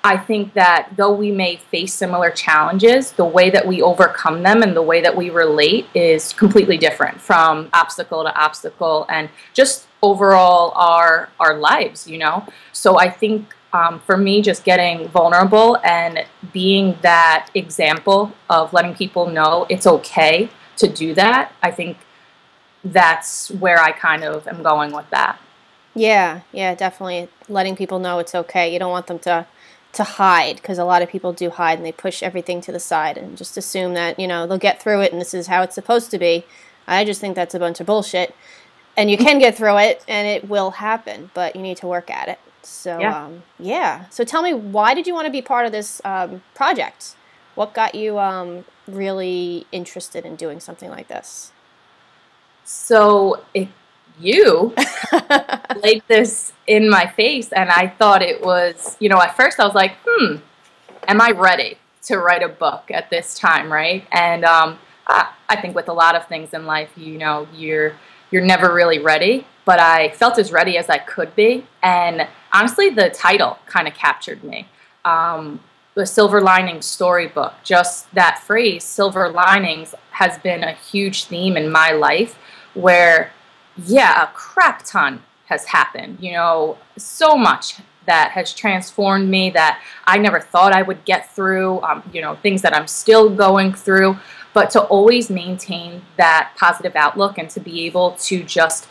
[0.03, 4.63] I think that though we may face similar challenges, the way that we overcome them
[4.63, 9.87] and the way that we relate is completely different from obstacle to obstacle and just
[10.03, 12.47] overall our our lives, you know.
[12.73, 18.95] So I think um, for me, just getting vulnerable and being that example of letting
[18.95, 21.99] people know it's okay to do that, I think
[22.83, 25.39] that's where I kind of am going with that.
[25.95, 28.73] Yeah, yeah, definitely letting people know it's okay.
[28.73, 29.47] You don't want them to
[29.93, 32.81] to hide because a lot of people do hide and they push everything to the
[32.81, 35.63] side and just assume that, you know, they'll get through it and this is how
[35.63, 36.45] it's supposed to be.
[36.87, 38.35] I just think that's a bunch of bullshit.
[38.97, 42.11] And you can get through it and it will happen, but you need to work
[42.11, 42.39] at it.
[42.63, 43.25] So, yeah.
[43.25, 44.09] Um, yeah.
[44.11, 47.17] So tell me, why did you want to be part of this um, project?
[47.55, 51.53] What got you um, really interested in doing something like this?
[52.65, 53.69] So it,
[54.21, 54.75] you
[55.83, 59.65] laid this in my face, and I thought it was, you know, at first I
[59.65, 60.37] was like, hmm,
[61.09, 64.07] am I ready to write a book at this time, right?
[64.13, 67.95] And um, I, I think with a lot of things in life, you know, you're
[68.31, 69.47] you're never really ready.
[69.65, 73.95] But I felt as ready as I could be, and honestly, the title kind of
[73.95, 74.69] captured me.
[75.05, 75.61] Um,
[75.95, 81.71] the silver lining storybook just that phrase silver linings has been a huge theme in
[81.71, 82.39] my life
[82.75, 83.33] where,
[83.87, 86.19] yeah, a crap ton has happened.
[86.21, 91.33] You know, so much that has transformed me that I never thought I would get
[91.35, 94.19] through, um, you know, things that I'm still going through.
[94.53, 98.89] But to always maintain that positive outlook and to be able to just,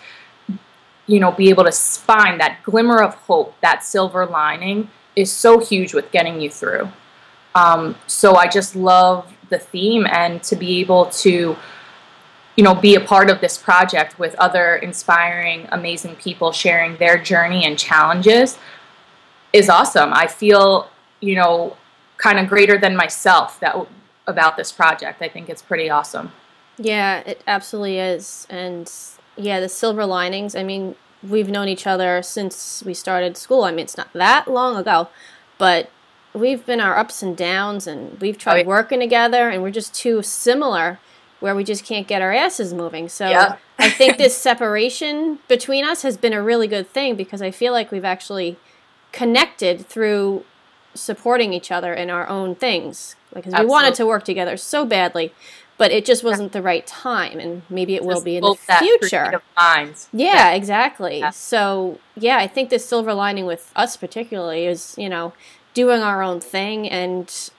[1.06, 5.60] you know, be able to find that glimmer of hope, that silver lining is so
[5.60, 6.88] huge with getting you through.
[7.56, 11.58] Um, so I just love the theme and to be able to
[12.60, 17.18] you know, be a part of this project with other inspiring, amazing people sharing their
[17.18, 18.58] journey and challenges
[19.54, 20.12] is awesome.
[20.14, 20.90] I feel,
[21.22, 21.78] you know,
[22.18, 23.78] kind of greater than myself that
[24.28, 25.22] about this project.
[25.22, 26.34] I think it's pretty awesome.
[26.78, 28.46] Yeah, it absolutely is.
[28.50, 28.92] And
[29.38, 30.54] yeah, the silver linings.
[30.54, 33.64] I mean, we've known each other since we started school.
[33.64, 35.08] I mean, it's not that long ago,
[35.58, 35.90] but
[36.34, 38.66] we've been our ups and downs and we've tried oh, yeah.
[38.66, 41.00] working together and we're just too similar
[41.40, 43.10] where we just can't get our asses moving.
[43.10, 43.60] So yep.
[43.78, 47.74] I think this separation between us has been a really good thing because I feel
[47.74, 48.58] like we've actually
[49.12, 50.46] connected through
[50.94, 55.34] supporting each other in our own things because we wanted to work together so badly
[55.78, 58.56] but it just wasn't the right time and maybe it just will be in the
[58.80, 59.42] future
[60.12, 61.30] yeah, yeah, exactly yeah.
[61.30, 65.32] so yeah i think the silver lining with us particularly is you know
[65.74, 67.52] doing our own thing and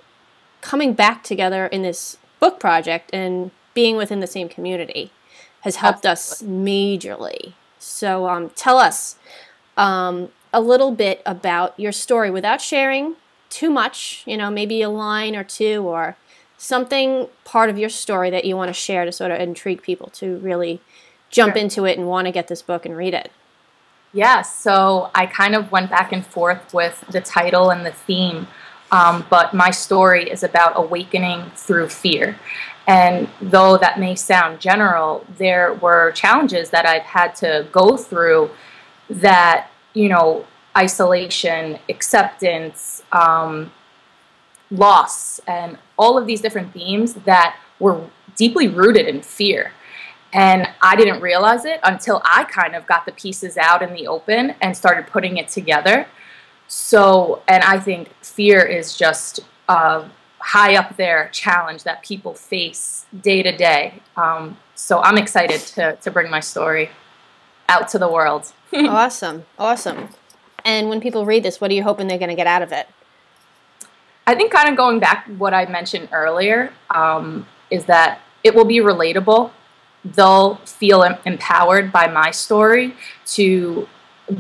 [0.61, 5.05] coming back together in this book project and being within the same community
[5.67, 6.55] has helped Absolutely.
[6.55, 7.43] us majorly.
[7.79, 9.17] So um, tell us
[9.77, 10.15] um,
[10.53, 13.05] a little bit about your story without sharing
[13.49, 16.17] too much, you know, maybe a line or two or
[16.59, 20.09] something part of your story that you want to share to sort of intrigue people
[20.21, 20.75] to really
[21.31, 21.63] jump sure.
[21.63, 23.31] into it and want to get this book and read it.
[24.13, 28.47] Yeah, so I kind of went back and forth with the title and the theme
[28.93, 32.37] Um, but my story is about awakening through fear.
[32.87, 38.51] And though that may sound general, there were challenges that I've had to go through
[39.09, 43.73] that, you know, isolation, acceptance, um,
[44.71, 49.73] loss, and all of these different themes that were deeply rooted in fear.
[50.33, 54.07] And I didn't realize it until I kind of got the pieces out in the
[54.07, 56.07] open and started putting it together.
[56.69, 60.09] So, and I think fear is just a
[60.41, 64.03] high up there challenge that people face day to day.
[64.17, 66.91] Um, so I'm excited to, to bring my story
[67.69, 68.53] out to the world.
[68.73, 69.45] awesome.
[69.59, 70.09] Awesome.
[70.65, 72.73] And when people read this, what are you hoping they're going to get out of
[72.73, 72.89] it?
[74.27, 78.65] I think kind of going back what I mentioned earlier um, is that it will
[78.65, 79.51] be relatable.
[80.05, 82.95] They'll feel empowered by my story
[83.27, 83.89] to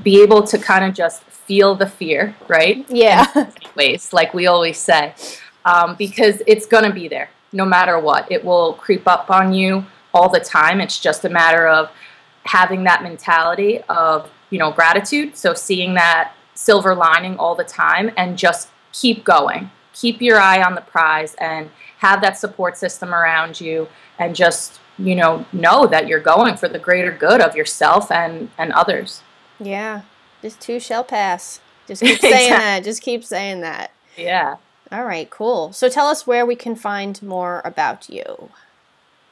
[0.02, 2.86] be able to kind of just feel the fear, right?
[2.88, 3.50] Yeah.
[3.74, 5.14] ways, like we always say,
[5.64, 8.31] um, because it's going to be there no matter what.
[8.31, 10.81] It will creep up on you all the time.
[10.81, 11.90] It's just a matter of
[12.44, 15.37] having that mentality of, you know, gratitude.
[15.37, 19.70] So seeing that silver lining all the time and just keep going.
[19.92, 24.81] Keep your eye on the prize and have that support system around you and just,
[24.99, 29.23] you know, know that you're going for the greater good of yourself and, and others.
[29.59, 30.03] Yeah.
[30.42, 31.61] This too shall pass.
[31.87, 32.85] Just keep saying that.
[32.85, 33.92] Just keep saying that.
[34.16, 34.57] Yeah.
[34.92, 35.72] All right, cool.
[35.72, 38.50] So tell us where we can find more about you.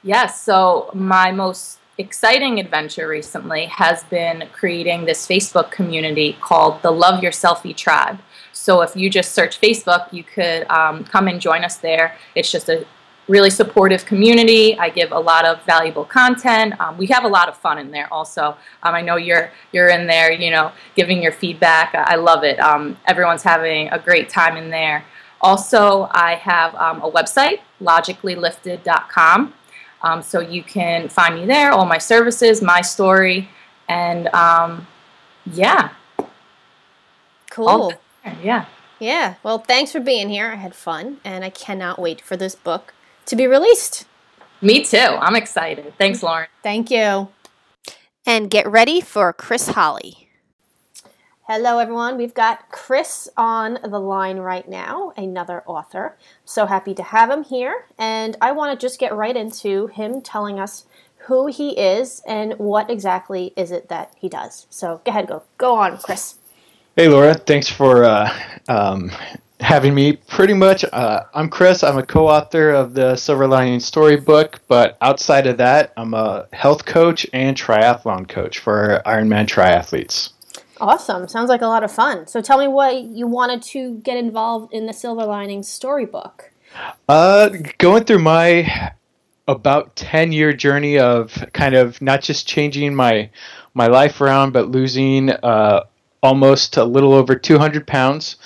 [0.02, 6.92] Yes, so my most exciting adventure recently has been creating this Facebook community called the
[6.92, 8.20] Love Your Selfie Tribe.
[8.52, 12.14] So if you just search Facebook, you could um, come and join us there.
[12.36, 12.86] It's just a
[13.26, 14.78] really supportive community.
[14.78, 16.80] I give a lot of valuable content.
[16.80, 18.12] Um, we have a lot of fun in there.
[18.12, 21.94] Also, um, I know you're you're in there, you know, giving your feedback.
[21.94, 22.58] I love it.
[22.58, 25.04] Um, everyone's having a great time in there.
[25.40, 29.54] Also, I have um, a website, logicallylifted.com.
[30.02, 33.48] Um, so you can find me there, all my services, my story,
[33.88, 34.86] and um,
[35.46, 35.90] yeah.
[37.50, 37.92] Cool.
[38.42, 38.66] Yeah.
[39.00, 39.34] Yeah.
[39.42, 40.52] Well, thanks for being here.
[40.52, 42.94] I had fun, and I cannot wait for this book
[43.26, 44.06] to be released.
[44.60, 44.96] Me too.
[44.96, 45.92] I'm excited.
[45.98, 46.48] Thanks, Lauren.
[46.62, 47.28] Thank you.
[48.26, 50.27] And get ready for Chris Holley.
[51.50, 52.18] Hello, everyone.
[52.18, 56.18] We've got Chris on the line right now, another author.
[56.44, 57.86] So happy to have him here.
[57.96, 60.84] And I want to just get right into him telling us
[61.20, 64.66] who he is and what exactly is it that he does.
[64.68, 65.42] So go ahead, go.
[65.56, 66.34] Go on, Chris.
[66.96, 67.32] Hey, Laura.
[67.32, 68.30] Thanks for uh,
[68.68, 69.10] um,
[69.58, 70.16] having me.
[70.16, 71.82] Pretty much, uh, I'm Chris.
[71.82, 76.84] I'm a co-author of the Silver Lining Storybook, but outside of that, I'm a health
[76.84, 80.32] coach and triathlon coach for Ironman triathletes.
[80.80, 81.28] Awesome.
[81.28, 82.26] Sounds like a lot of fun.
[82.26, 86.52] So tell me what you wanted to get involved in the Silver Lining Storybook.
[87.08, 88.92] Uh, going through my
[89.46, 93.30] about 10 year journey of kind of not just changing my
[93.72, 95.84] my life around but losing uh,
[96.22, 98.36] almost a little over 200 pounds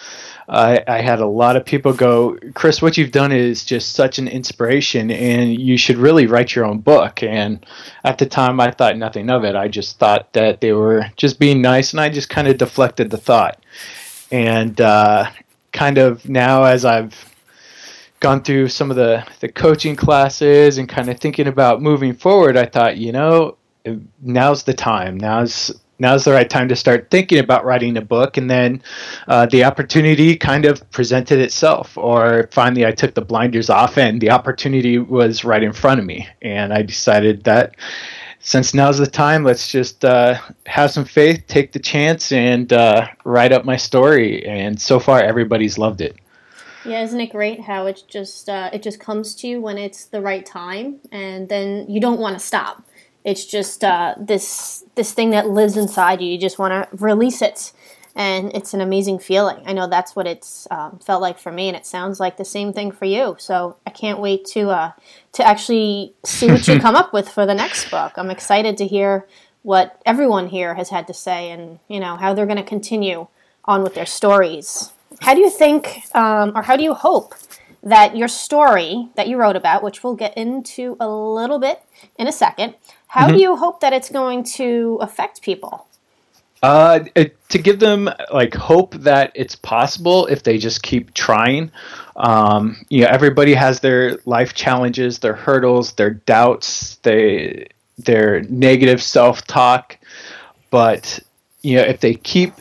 [0.49, 4.19] I, I had a lot of people go, Chris, what you've done is just such
[4.19, 7.23] an inspiration, and you should really write your own book.
[7.23, 7.65] And
[8.05, 9.55] at the time, I thought nothing of it.
[9.55, 13.11] I just thought that they were just being nice, and I just kind of deflected
[13.11, 13.63] the thought.
[14.31, 15.31] And uh,
[15.73, 17.33] kind of now, as I've
[18.21, 22.57] gone through some of the, the coaching classes and kind of thinking about moving forward,
[22.57, 23.57] I thought, you know,
[24.23, 25.19] now's the time.
[25.19, 25.73] Now's
[26.03, 28.37] now's the right time to start thinking about writing a book.
[28.37, 28.83] And then
[29.29, 34.21] uh, the opportunity kind of presented itself, or finally I took the blinders off and
[34.21, 36.29] the opportunity was right in front of me.
[36.43, 37.77] And I decided that
[38.41, 43.07] since now's the time, let's just uh, have some faith, take the chance, and uh,
[43.25, 44.45] write up my story.
[44.45, 46.17] And so far, everybody's loved it.
[46.85, 50.07] Yeah, isn't it great how it just uh, it just comes to you when it's
[50.07, 52.83] the right time, and then you don't want to stop.
[53.23, 56.29] It's just uh, this this thing that lives inside you.
[56.29, 57.73] You just want to release it,
[58.15, 59.63] and it's an amazing feeling.
[59.67, 62.45] I know that's what it's um, felt like for me, and it sounds like the
[62.45, 63.37] same thing for you.
[63.39, 64.93] So I can't wait to uh,
[65.33, 68.13] to actually see what you come up with for the next book.
[68.17, 69.27] I'm excited to hear
[69.63, 73.29] what everyone here has had to say, and you know how they're going to continue
[73.65, 74.93] on with their stories.
[75.21, 77.35] How do you think, um, or how do you hope
[77.83, 81.83] that your story that you wrote about, which we'll get into a little bit
[82.19, 82.75] in a second,
[83.13, 83.37] how mm-hmm.
[83.37, 85.87] do you hope that it's going to affect people?
[86.63, 91.71] Uh, it, to give them like hope that it's possible if they just keep trying.
[92.17, 99.03] Um, you know, everybody has their life challenges, their hurdles, their doubts, they their negative
[99.03, 99.99] self talk,
[100.71, 101.21] but
[101.61, 102.55] you know, if they keep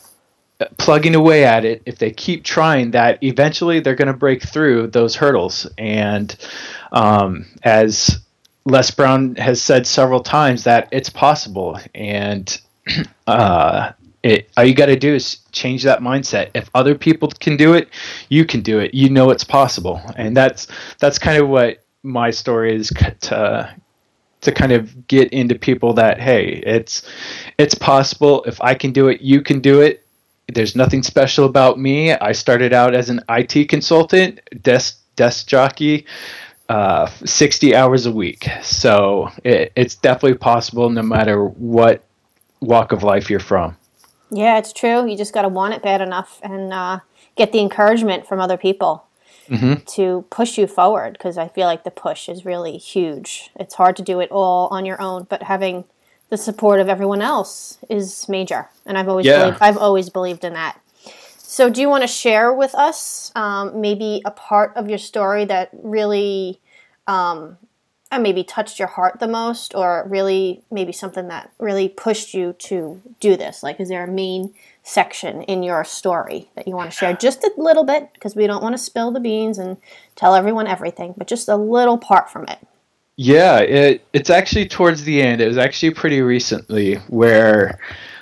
[0.77, 4.87] plugging away at it, if they keep trying, that eventually they're going to break through
[4.87, 5.65] those hurdles.
[5.77, 6.35] And
[6.91, 8.19] um, as
[8.65, 11.79] Les Brown has said several times, that it's possible.
[11.95, 12.59] And
[13.27, 13.91] uh,
[14.23, 16.51] it, all you got to do is change that mindset.
[16.53, 17.89] If other people can do it,
[18.29, 18.93] you can do it.
[18.93, 20.67] You know it's possible, and that's
[20.99, 22.91] that's kind of what my story is
[23.21, 23.75] to
[24.41, 27.01] to kind of get into people that hey, it's
[27.57, 28.43] it's possible.
[28.43, 30.05] If I can do it, you can do it.
[30.53, 32.13] There's nothing special about me.
[32.13, 36.05] I started out as an IT consultant, desk desk jockey.
[36.71, 38.47] Uh, 60 hours a week.
[38.63, 42.01] So it, it's definitely possible no matter what
[42.61, 43.75] walk of life you're from.
[44.29, 45.05] Yeah, it's true.
[45.05, 46.99] You just got to want it bad enough and uh,
[47.35, 49.03] get the encouragement from other people
[49.49, 49.83] mm-hmm.
[49.85, 53.51] to push you forward because I feel like the push is really huge.
[53.57, 55.83] It's hard to do it all on your own, but having
[56.29, 58.69] the support of everyone else is major.
[58.85, 59.41] And I've always yeah.
[59.41, 60.79] believed, I've always believed in that.
[61.51, 65.43] So, do you want to share with us um, maybe a part of your story
[65.43, 66.61] that really
[67.07, 67.57] um,
[68.09, 73.01] maybe touched your heart the most or really maybe something that really pushed you to
[73.19, 73.63] do this?
[73.63, 77.11] Like is there a main section in your story that you want to share?
[77.11, 79.75] Just a little bit because we don't want to spill the beans and
[80.15, 82.59] tell everyone everything but just a little part from it.
[83.17, 85.41] Yeah it, it's actually towards the end.
[85.41, 87.77] It was actually pretty recently where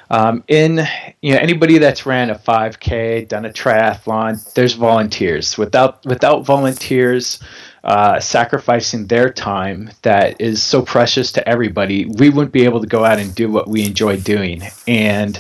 [0.10, 0.86] um, in
[1.22, 7.40] you know anybody that's ran a 5k done a triathlon there's volunteers without without volunteers
[7.84, 12.88] uh, sacrificing their time that is so precious to everybody, we wouldn't be able to
[12.88, 14.62] go out and do what we enjoy doing.
[14.88, 15.38] And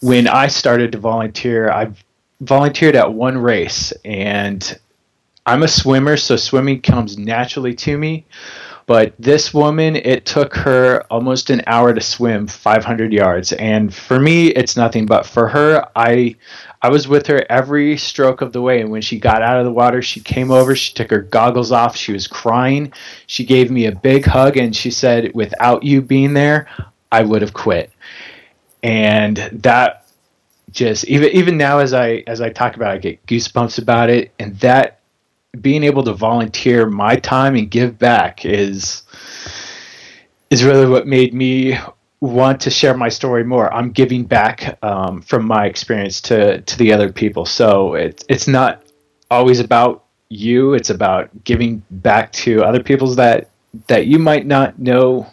[0.00, 1.92] when I started to volunteer, I
[2.40, 4.78] volunteered at one race, and
[5.46, 8.26] I'm a swimmer, so swimming comes naturally to me.
[8.86, 14.20] But this woman, it took her almost an hour to swim 500 yards, and for
[14.20, 15.06] me, it's nothing.
[15.06, 16.36] But for her, I
[16.82, 18.82] I was with her every stroke of the way.
[18.82, 21.72] And when she got out of the water, she came over, she took her goggles
[21.72, 22.92] off, she was crying.
[23.26, 26.68] She gave me a big hug and she said, Without you being there,
[27.10, 27.90] I would have quit.
[28.82, 30.06] And that
[30.72, 34.10] just even even now as I as I talk about it, I get goosebumps about
[34.10, 34.32] it.
[34.38, 35.00] And that
[35.60, 39.02] being able to volunteer my time and give back is
[40.50, 41.78] is really what made me
[42.20, 43.72] want to share my story more.
[43.72, 47.46] I'm giving back um, from my experience to to the other people.
[47.46, 48.82] So it's it's not
[49.30, 50.74] always about you.
[50.74, 53.50] It's about giving back to other people's that
[53.88, 55.26] that you might not know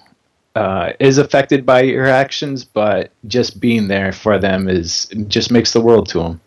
[0.56, 5.74] uh, is affected by your actions, but just being there for them is just makes
[5.74, 6.42] the world to them.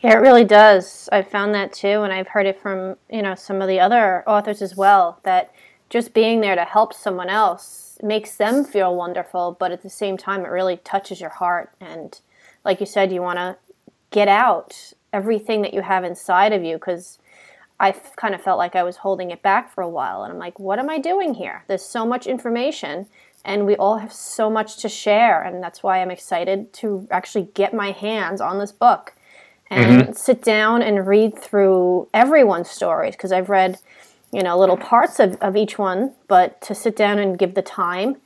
[0.00, 1.10] Yeah, it really does.
[1.12, 4.24] I've found that too, and I've heard it from you know some of the other
[4.26, 5.20] authors as well.
[5.24, 5.52] That
[5.90, 10.16] just being there to help someone else makes them feel wonderful, but at the same
[10.16, 11.72] time, it really touches your heart.
[11.80, 12.18] And
[12.64, 13.58] like you said, you want to
[14.10, 17.18] get out everything that you have inside of you because
[17.78, 20.22] I kind of felt like I was holding it back for a while.
[20.22, 21.64] And I'm like, what am I doing here?
[21.66, 23.06] There's so much information,
[23.44, 25.42] and we all have so much to share.
[25.42, 29.12] And that's why I'm excited to actually get my hands on this book
[29.70, 30.12] and mm-hmm.
[30.12, 33.78] sit down and read through everyone's stories because I've read
[34.32, 37.62] you know little parts of, of each one but to sit down and give the
[37.62, 38.16] time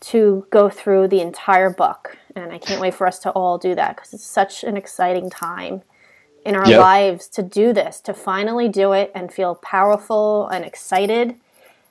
[0.00, 3.74] to go through the entire book and i can't wait for us to all do
[3.74, 5.82] that because it's such an exciting time
[6.44, 6.80] in our yep.
[6.80, 11.34] lives to do this to finally do it and feel powerful and excited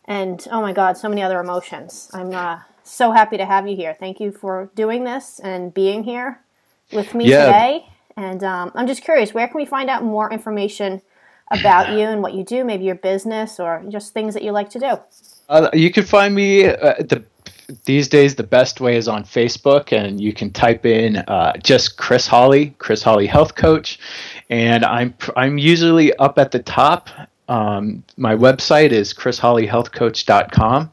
[0.05, 3.75] and oh my god so many other emotions i'm uh, so happy to have you
[3.75, 6.41] here thank you for doing this and being here
[6.91, 7.45] with me yeah.
[7.45, 11.01] today and um, i'm just curious where can we find out more information
[11.51, 14.69] about you and what you do, maybe your business or just things that you like
[14.71, 14.97] to do?
[15.49, 17.23] Uh, you can find me uh, the
[17.85, 21.95] these days the best way is on Facebook, and you can type in uh, just
[21.95, 23.97] Chris Holley, Chris Holley Health Coach,
[24.49, 27.09] and I'm I'm usually up at the top.
[27.47, 30.91] Um, my website is chrisholleyhealthcoach.com,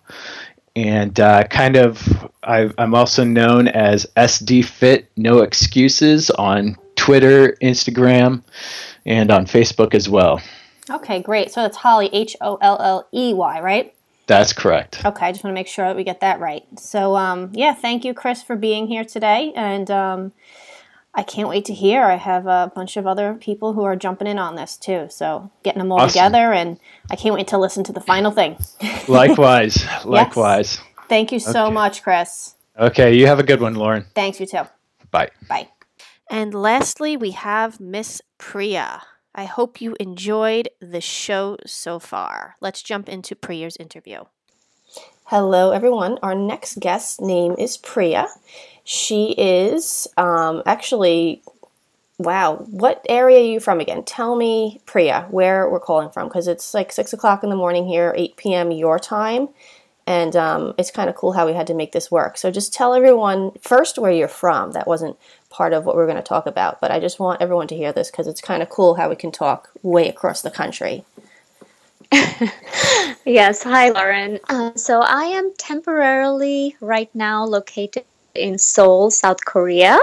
[0.76, 6.76] and uh, kind of I, I'm also known as SD Fit No Excuses on
[7.08, 8.42] Twitter, Instagram,
[9.06, 10.42] and on Facebook as well.
[10.90, 11.50] Okay, great.
[11.50, 13.94] So that's Holley, H O L L E Y, right?
[14.26, 15.02] That's correct.
[15.06, 16.66] Okay, I just want to make sure that we get that right.
[16.78, 19.54] So, um, yeah, thank you, Chris, for being here today.
[19.56, 20.32] And um,
[21.14, 22.02] I can't wait to hear.
[22.02, 25.06] I have a bunch of other people who are jumping in on this too.
[25.08, 26.08] So, getting them all awesome.
[26.08, 26.78] together, and
[27.10, 28.58] I can't wait to listen to the final thing.
[29.08, 29.82] likewise.
[30.04, 30.76] Likewise.
[30.76, 31.06] Yes.
[31.08, 31.72] Thank you so okay.
[31.72, 32.54] much, Chris.
[32.78, 34.04] Okay, you have a good one, Lauren.
[34.14, 34.64] Thanks, you too.
[35.10, 35.30] Bye.
[35.48, 35.68] Bye.
[36.30, 39.02] And lastly, we have Miss Priya.
[39.34, 42.56] I hope you enjoyed the show so far.
[42.60, 44.24] Let's jump into Priya's interview.
[45.24, 46.18] Hello, everyone.
[46.22, 48.28] Our next guest's name is Priya.
[48.84, 51.42] She is um, actually
[52.18, 54.02] wow, what area are you from again?
[54.02, 57.86] Tell me, Priya, where we're calling from because it's like six o'clock in the morning
[57.86, 58.70] here, 8 p.m.
[58.72, 59.48] your time.
[60.06, 62.38] And um, it's kind of cool how we had to make this work.
[62.38, 64.72] So just tell everyone first where you're from.
[64.72, 65.18] That wasn't
[65.50, 67.76] part of what we are going to talk about, but I just want everyone to
[67.76, 71.04] hear this because it's kind of cool how we can talk way across the country.
[73.24, 74.38] yes, hi, Lauren.
[74.48, 79.98] Uh, so I am temporarily right now located in Seoul, South Korea,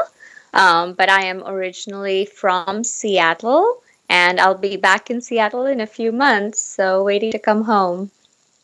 [0.54, 5.88] um, but I am originally from Seattle, and I'll be back in Seattle in a
[5.88, 8.12] few months, so waiting to come home.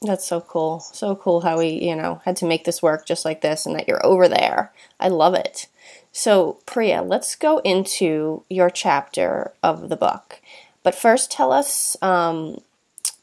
[0.01, 0.79] That's so cool.
[0.79, 3.75] So cool how we, you know, had to make this work just like this and
[3.75, 4.71] that you're over there.
[4.99, 5.67] I love it.
[6.11, 10.41] So, Priya, let's go into your chapter of the book.
[10.83, 12.61] But first, tell us um,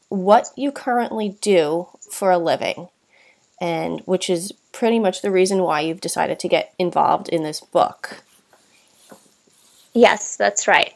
[0.09, 2.87] what you currently do for a living,
[3.61, 7.59] and which is pretty much the reason why you've decided to get involved in this
[7.59, 8.23] book.
[9.93, 10.93] Yes, that's right.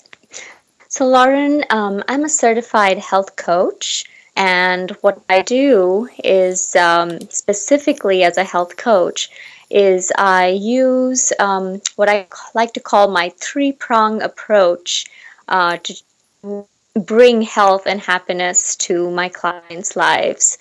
[0.88, 4.06] So, Lauren, um, I'm a certified health coach.
[4.36, 9.30] And what I do is um, specifically as a health coach
[9.74, 15.08] is I use um, what I like to call my three prong approach
[15.48, 16.66] uh, to
[16.96, 20.60] bring health and happiness to my clients' lives.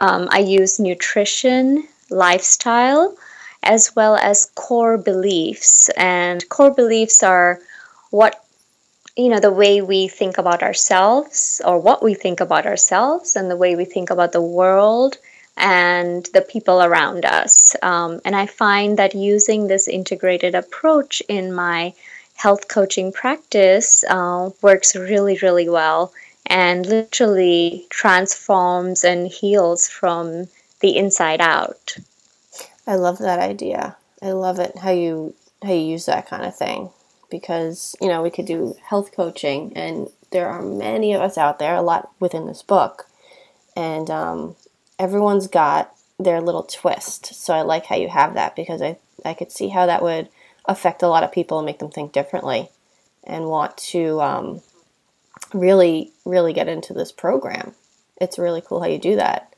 [0.00, 3.14] Um, I use nutrition, lifestyle,
[3.62, 5.90] as well as core beliefs.
[5.90, 7.60] And core beliefs are
[8.10, 8.40] what
[9.16, 13.48] you know the way we think about ourselves or what we think about ourselves and
[13.48, 15.18] the way we think about the world
[15.56, 17.76] and the people around us.
[17.82, 21.94] Um, and i find that using this integrated approach in my
[22.34, 26.12] health coaching practice uh, works really really well
[26.46, 30.46] and literally transforms and heals from
[30.80, 31.96] the inside out.
[32.86, 33.96] I love that idea.
[34.20, 36.90] I love it how you how you use that kind of thing
[37.30, 41.58] because you know we could do health coaching and there are many of us out
[41.58, 43.06] there a lot within this book.
[43.76, 44.56] And um,
[44.98, 49.34] everyone's got their little twist so i like how you have that because i, I
[49.34, 50.28] could see how that would
[50.66, 52.68] affect a lot of people and make them think differently
[53.24, 54.62] and want to um,
[55.52, 57.74] really really get into this program
[58.20, 59.54] it's really cool how you do that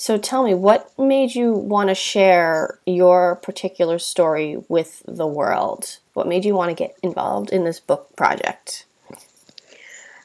[0.00, 5.98] so tell me, what made you want to share your particular story with the world?
[6.14, 8.86] What made you want to get involved in this book project?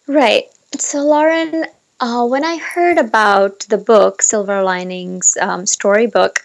[0.07, 0.45] Right.
[0.77, 1.65] So, Lauren,
[1.99, 6.43] uh, when I heard about the book, Silver Linings um, Storybook,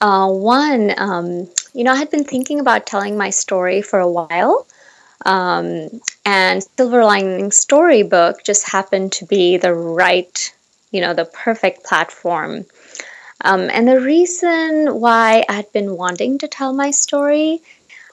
[0.00, 4.10] uh, one, um, you know, I had been thinking about telling my story for a
[4.10, 4.66] while.
[5.24, 10.52] Um, and Silver Linings Storybook just happened to be the right
[10.92, 12.64] you know the perfect platform
[13.40, 17.60] um, and the reason why i'd been wanting to tell my story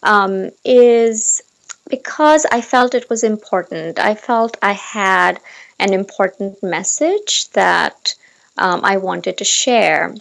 [0.02, 1.42] um, is
[1.90, 5.40] because i felt it was important i felt i had
[5.80, 8.16] an important message that
[8.58, 10.14] um, i wanted to share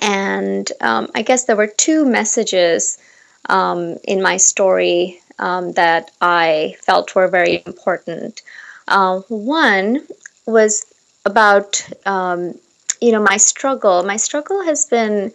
[0.00, 2.98] and um, i guess there were two messages
[3.46, 8.42] um, in my story um, that i felt were very important
[8.88, 10.06] uh, one
[10.46, 10.84] was
[11.24, 12.54] about um,
[13.00, 14.02] you know my struggle.
[14.02, 15.32] My struggle has been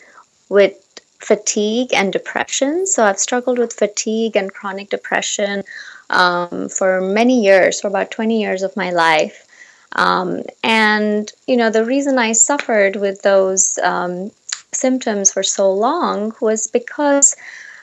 [0.49, 0.81] with
[1.19, 2.85] fatigue and depression.
[2.85, 5.63] So I've struggled with fatigue and chronic depression
[6.09, 9.45] um, for many years, for about 20 years of my life.
[9.93, 14.31] Um, and you know the reason I suffered with those um,
[14.73, 17.35] symptoms for so long was because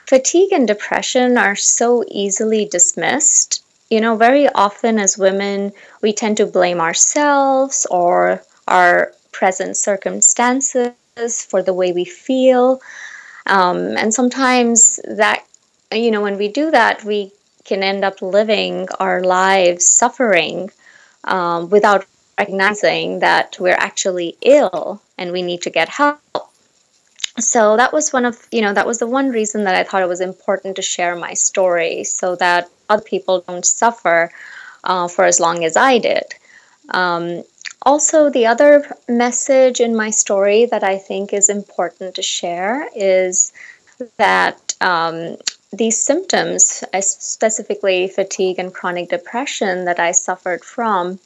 [0.07, 3.63] fatigue and depression are so easily dismissed
[3.93, 5.71] you know, very often as women,
[6.01, 10.95] we tend to blame ourselves or our present circumstances
[11.45, 12.81] for the way we feel.
[13.47, 15.45] Um, and sometimes that,
[15.93, 17.33] you know, when we do that, we
[17.65, 20.71] can end up living our lives suffering
[21.25, 22.07] um, without
[22.39, 26.21] recognizing that we're actually ill and we need to get help.
[27.39, 30.03] So that was one of you know that was the one reason that i thought
[30.03, 34.31] it was important to share my story so that other people don't suffer
[34.85, 36.35] uh, for as long as i did.
[36.91, 37.43] Um,
[37.83, 43.53] also the other message in my story that i think is important to share is
[44.19, 45.37] that um,
[45.73, 51.19] these symptoms specifically fatigue and chronic depression that i suffered from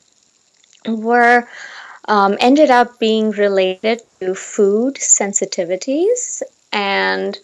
[0.86, 1.46] were
[2.08, 6.42] um, ended up being related to food sensitivities.
[6.72, 7.38] And,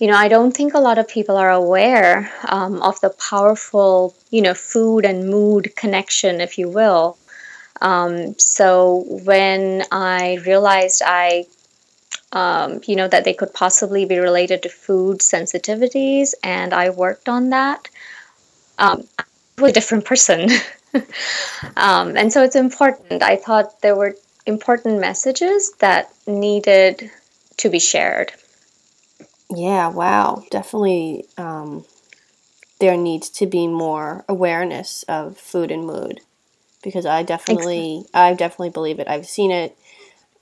[0.00, 4.14] you know, I don't think a lot of people are aware um, of the powerful,
[4.30, 7.16] you know, food and mood connection, if you will.
[7.80, 11.46] Um, so when I realized I,
[12.32, 17.28] um, you know, that they could possibly be related to food sensitivities, and I worked
[17.28, 17.88] on that,
[18.78, 19.06] um,
[19.58, 20.50] I'm a different person.
[21.76, 23.22] um, and so it's important.
[23.22, 24.16] I thought there were
[24.46, 27.10] important messages that needed
[27.58, 28.32] to be shared.
[29.54, 30.44] Yeah, wow.
[30.50, 31.84] Definitely um,
[32.80, 36.20] there needs to be more awareness of food and mood
[36.82, 38.20] because I definitely, exactly.
[38.20, 39.08] I definitely believe it.
[39.08, 39.76] I've seen it.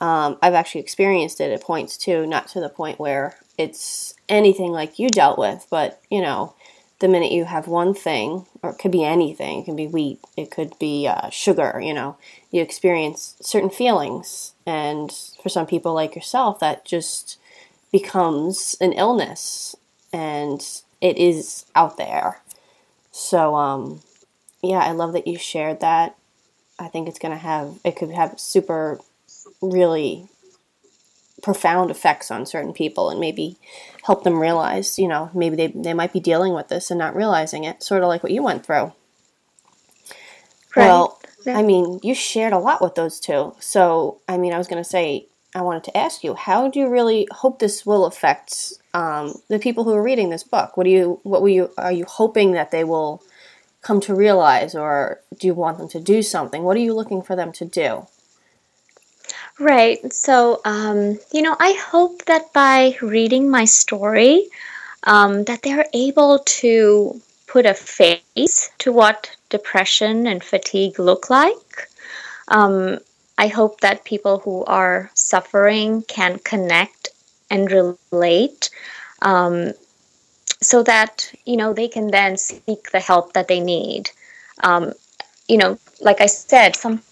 [0.01, 4.72] Um, I've actually experienced it at points too, not to the point where it's anything
[4.72, 6.55] like you dealt with, but you know,
[7.01, 10.20] the minute you have one thing, or it could be anything, it can be wheat,
[10.36, 12.16] it could be uh, sugar, you know,
[12.51, 14.53] you experience certain feelings.
[14.66, 15.11] And
[15.42, 17.38] for some people like yourself, that just
[17.90, 19.74] becomes an illness
[20.12, 20.62] and
[21.01, 22.42] it is out there.
[23.11, 24.01] So, um,
[24.62, 26.16] yeah, I love that you shared that.
[26.78, 29.01] I think it's going to have, it could have super,
[29.61, 30.26] really
[31.42, 33.56] profound effects on certain people and maybe
[34.04, 37.16] help them realize, you know, maybe they, they might be dealing with this and not
[37.16, 38.92] realizing it, sort of like what you went through.
[40.76, 40.86] Right.
[40.86, 41.58] Well, yeah.
[41.58, 43.54] I mean, you shared a lot with those two.
[43.58, 46.78] So, I mean, I was going to say, I wanted to ask you, how do
[46.78, 50.76] you really hope this will affect um, the people who are reading this book?
[50.76, 53.22] What do you, what were you, are you hoping that they will
[53.82, 56.62] come to realize, or do you want them to do something?
[56.62, 58.06] What are you looking for them to do?
[59.59, 60.12] Right.
[60.12, 64.48] So, um, you know, I hope that by reading my story,
[65.05, 71.88] um, that they're able to put a face to what depression and fatigue look like.
[72.48, 72.98] Um,
[73.38, 77.09] I hope that people who are suffering can connect
[77.51, 78.70] and relate
[79.22, 79.72] um,
[80.62, 84.11] so that, you know, they can then seek the help that they need.
[84.62, 84.92] Um,
[85.48, 87.03] you know, like I said, some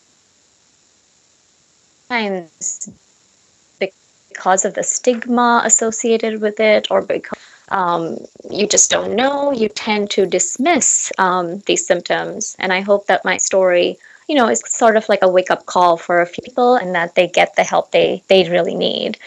[3.79, 7.39] because of the stigma associated with it or because
[7.71, 8.19] um,
[8.51, 12.57] you just don't know, you tend to dismiss um, these symptoms.
[12.59, 13.99] And I hope that my story,
[14.29, 16.95] you know, is sort of like a wake up call for a few people and
[16.95, 19.19] that they get the help they, they really need.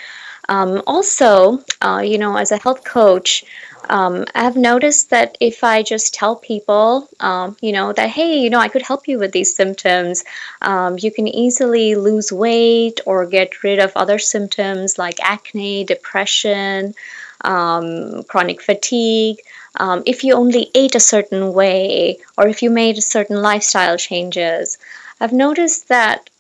[0.50, 3.46] Um, also, uh, you know, as a health coach,
[3.90, 8.50] um, I've noticed that if I just tell people, um, you know, that, hey, you
[8.50, 10.24] know, I could help you with these symptoms,
[10.62, 16.96] um, you can easily lose weight or get rid of other symptoms like acne, depression,
[17.42, 19.38] um, chronic fatigue.
[19.78, 24.78] Um, if you only ate a certain way or if you made certain lifestyle changes,
[25.20, 26.31] I've noticed that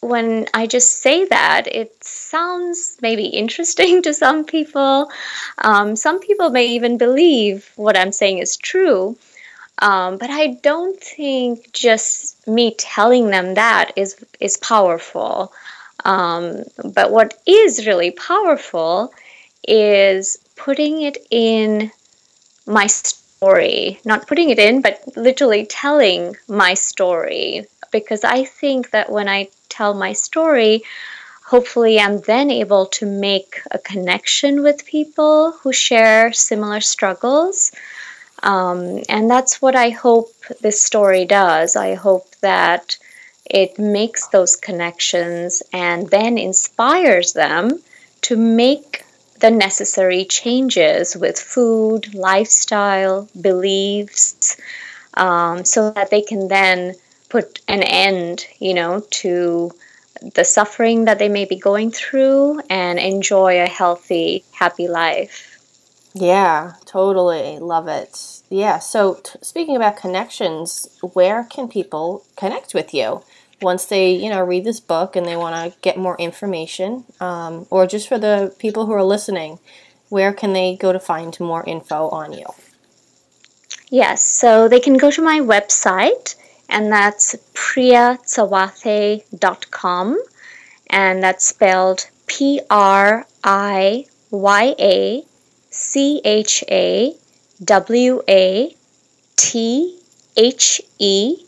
[0.00, 5.10] when I just say that, it sounds maybe interesting to some people.
[5.58, 9.16] Um, some people may even believe what I'm saying is true.
[9.78, 15.52] Um, but I don't think just me telling them that is is powerful.
[16.04, 16.62] Um,
[16.94, 19.12] but what is really powerful
[19.68, 21.90] is putting it in
[22.66, 27.66] my story, not putting it in, but literally telling my story.
[27.92, 30.82] Because I think that when I tell my story,
[31.44, 37.72] hopefully I'm then able to make a connection with people who share similar struggles.
[38.42, 41.76] Um, and that's what I hope this story does.
[41.76, 42.98] I hope that
[43.44, 47.80] it makes those connections and then inspires them
[48.22, 49.04] to make
[49.40, 54.56] the necessary changes with food, lifestyle, beliefs,
[55.14, 56.94] um, so that they can then
[57.36, 59.70] put an end, you know, to
[60.34, 65.58] the suffering that they may be going through and enjoy a healthy, happy life.
[66.14, 67.58] Yeah, totally.
[67.58, 68.40] Love it.
[68.48, 73.22] Yeah, so t- speaking about connections, where can people connect with you?
[73.60, 77.66] Once they, you know, read this book and they want to get more information, um,
[77.68, 79.58] or just for the people who are listening,
[80.08, 82.46] where can they go to find more info on you?
[83.90, 86.34] Yes, so they can go to my website,
[86.68, 90.18] and that's priyachawathe.com,
[90.90, 95.24] and that's spelled P R I Y A
[95.70, 97.14] C H A
[97.64, 98.74] W A
[99.36, 99.98] T
[100.36, 101.38] H E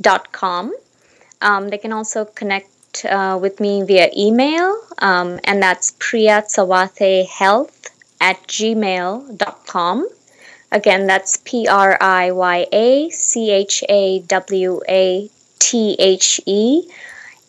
[0.00, 0.74] dot com.
[1.40, 7.90] Um, they can also connect uh, with me via email, um, and that's priyachawathehealth
[8.20, 10.08] at gmail.com.
[10.70, 16.82] Again, that's P R I Y A C H A W A T H E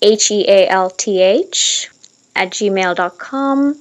[0.01, 1.91] H E A L T H
[2.35, 3.75] at gmail.com.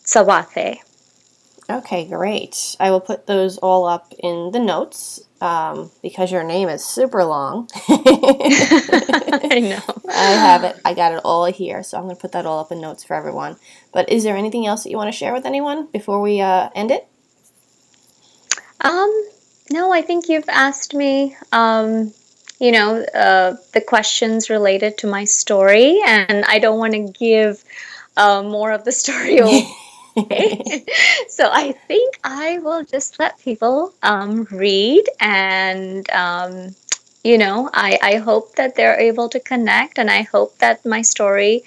[0.03, 0.86] Chawathe.
[1.69, 2.77] Okay, great.
[2.79, 7.25] I will put those all up in the notes um, because your name is super
[7.25, 7.69] long.
[7.89, 9.95] I know.
[10.09, 10.79] I have it.
[10.85, 13.03] I got it all here, so I'm going to put that all up in notes
[13.03, 13.57] for everyone.
[13.91, 16.69] But is there anything else that you want to share with anyone before we uh,
[16.73, 17.05] end it?
[18.79, 19.27] Um,
[19.69, 22.13] no, I think you've asked me, um,
[22.61, 27.61] you know, uh, the questions related to my story, and I don't want to give
[28.15, 29.69] uh, more of the story away.
[31.29, 36.75] so I think I will just let people um, read, and um,
[37.23, 41.03] you know, I, I hope that they're able to connect, and I hope that my
[41.03, 41.63] story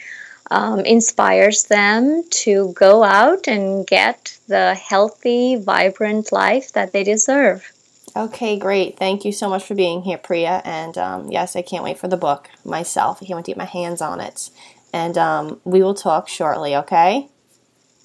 [0.50, 7.72] um, inspires them to go out and get the healthy, vibrant life that they deserve.
[8.16, 8.98] Okay, great.
[8.98, 10.60] Thank you so much for being here, Priya.
[10.64, 13.18] And um, yes, I can't wait for the book myself.
[13.22, 14.50] I can't wait to get my hands on it.
[14.92, 17.28] And um, we will talk shortly, okay?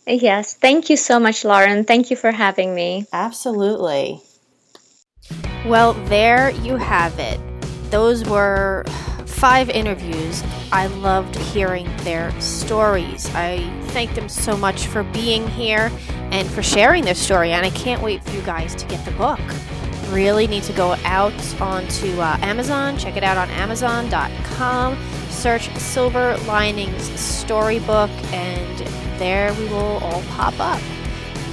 [0.07, 0.53] Yes.
[0.53, 1.83] Thank you so much, Lauren.
[1.83, 3.05] Thank you for having me.
[3.11, 4.21] Absolutely.
[5.65, 7.39] Well, there you have it.
[7.89, 8.85] Those were
[9.25, 10.43] five interviews.
[10.71, 13.29] I loved hearing their stories.
[13.33, 15.91] I thank them so much for being here
[16.31, 17.51] and for sharing their story.
[17.51, 19.39] And I can't wait for you guys to get the book.
[20.09, 24.97] Really need to go out onto uh, Amazon, check it out on Amazon.com,
[25.29, 28.79] search Silver Linings Storybook, and
[29.19, 30.81] there we will all pop up.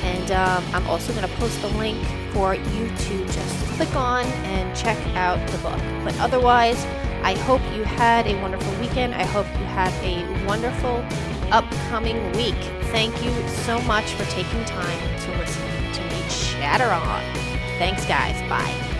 [0.03, 1.98] And um, I'm also going to post the link
[2.32, 5.80] for you to just click on and check out the book.
[6.05, 6.84] But otherwise,
[7.22, 9.14] I hope you had a wonderful weekend.
[9.14, 11.05] I hope you have a wonderful
[11.53, 12.59] upcoming week.
[12.90, 17.61] Thank you so much for taking time to listen to me chatter on.
[17.78, 18.40] Thanks, guys.
[18.48, 18.91] Bye.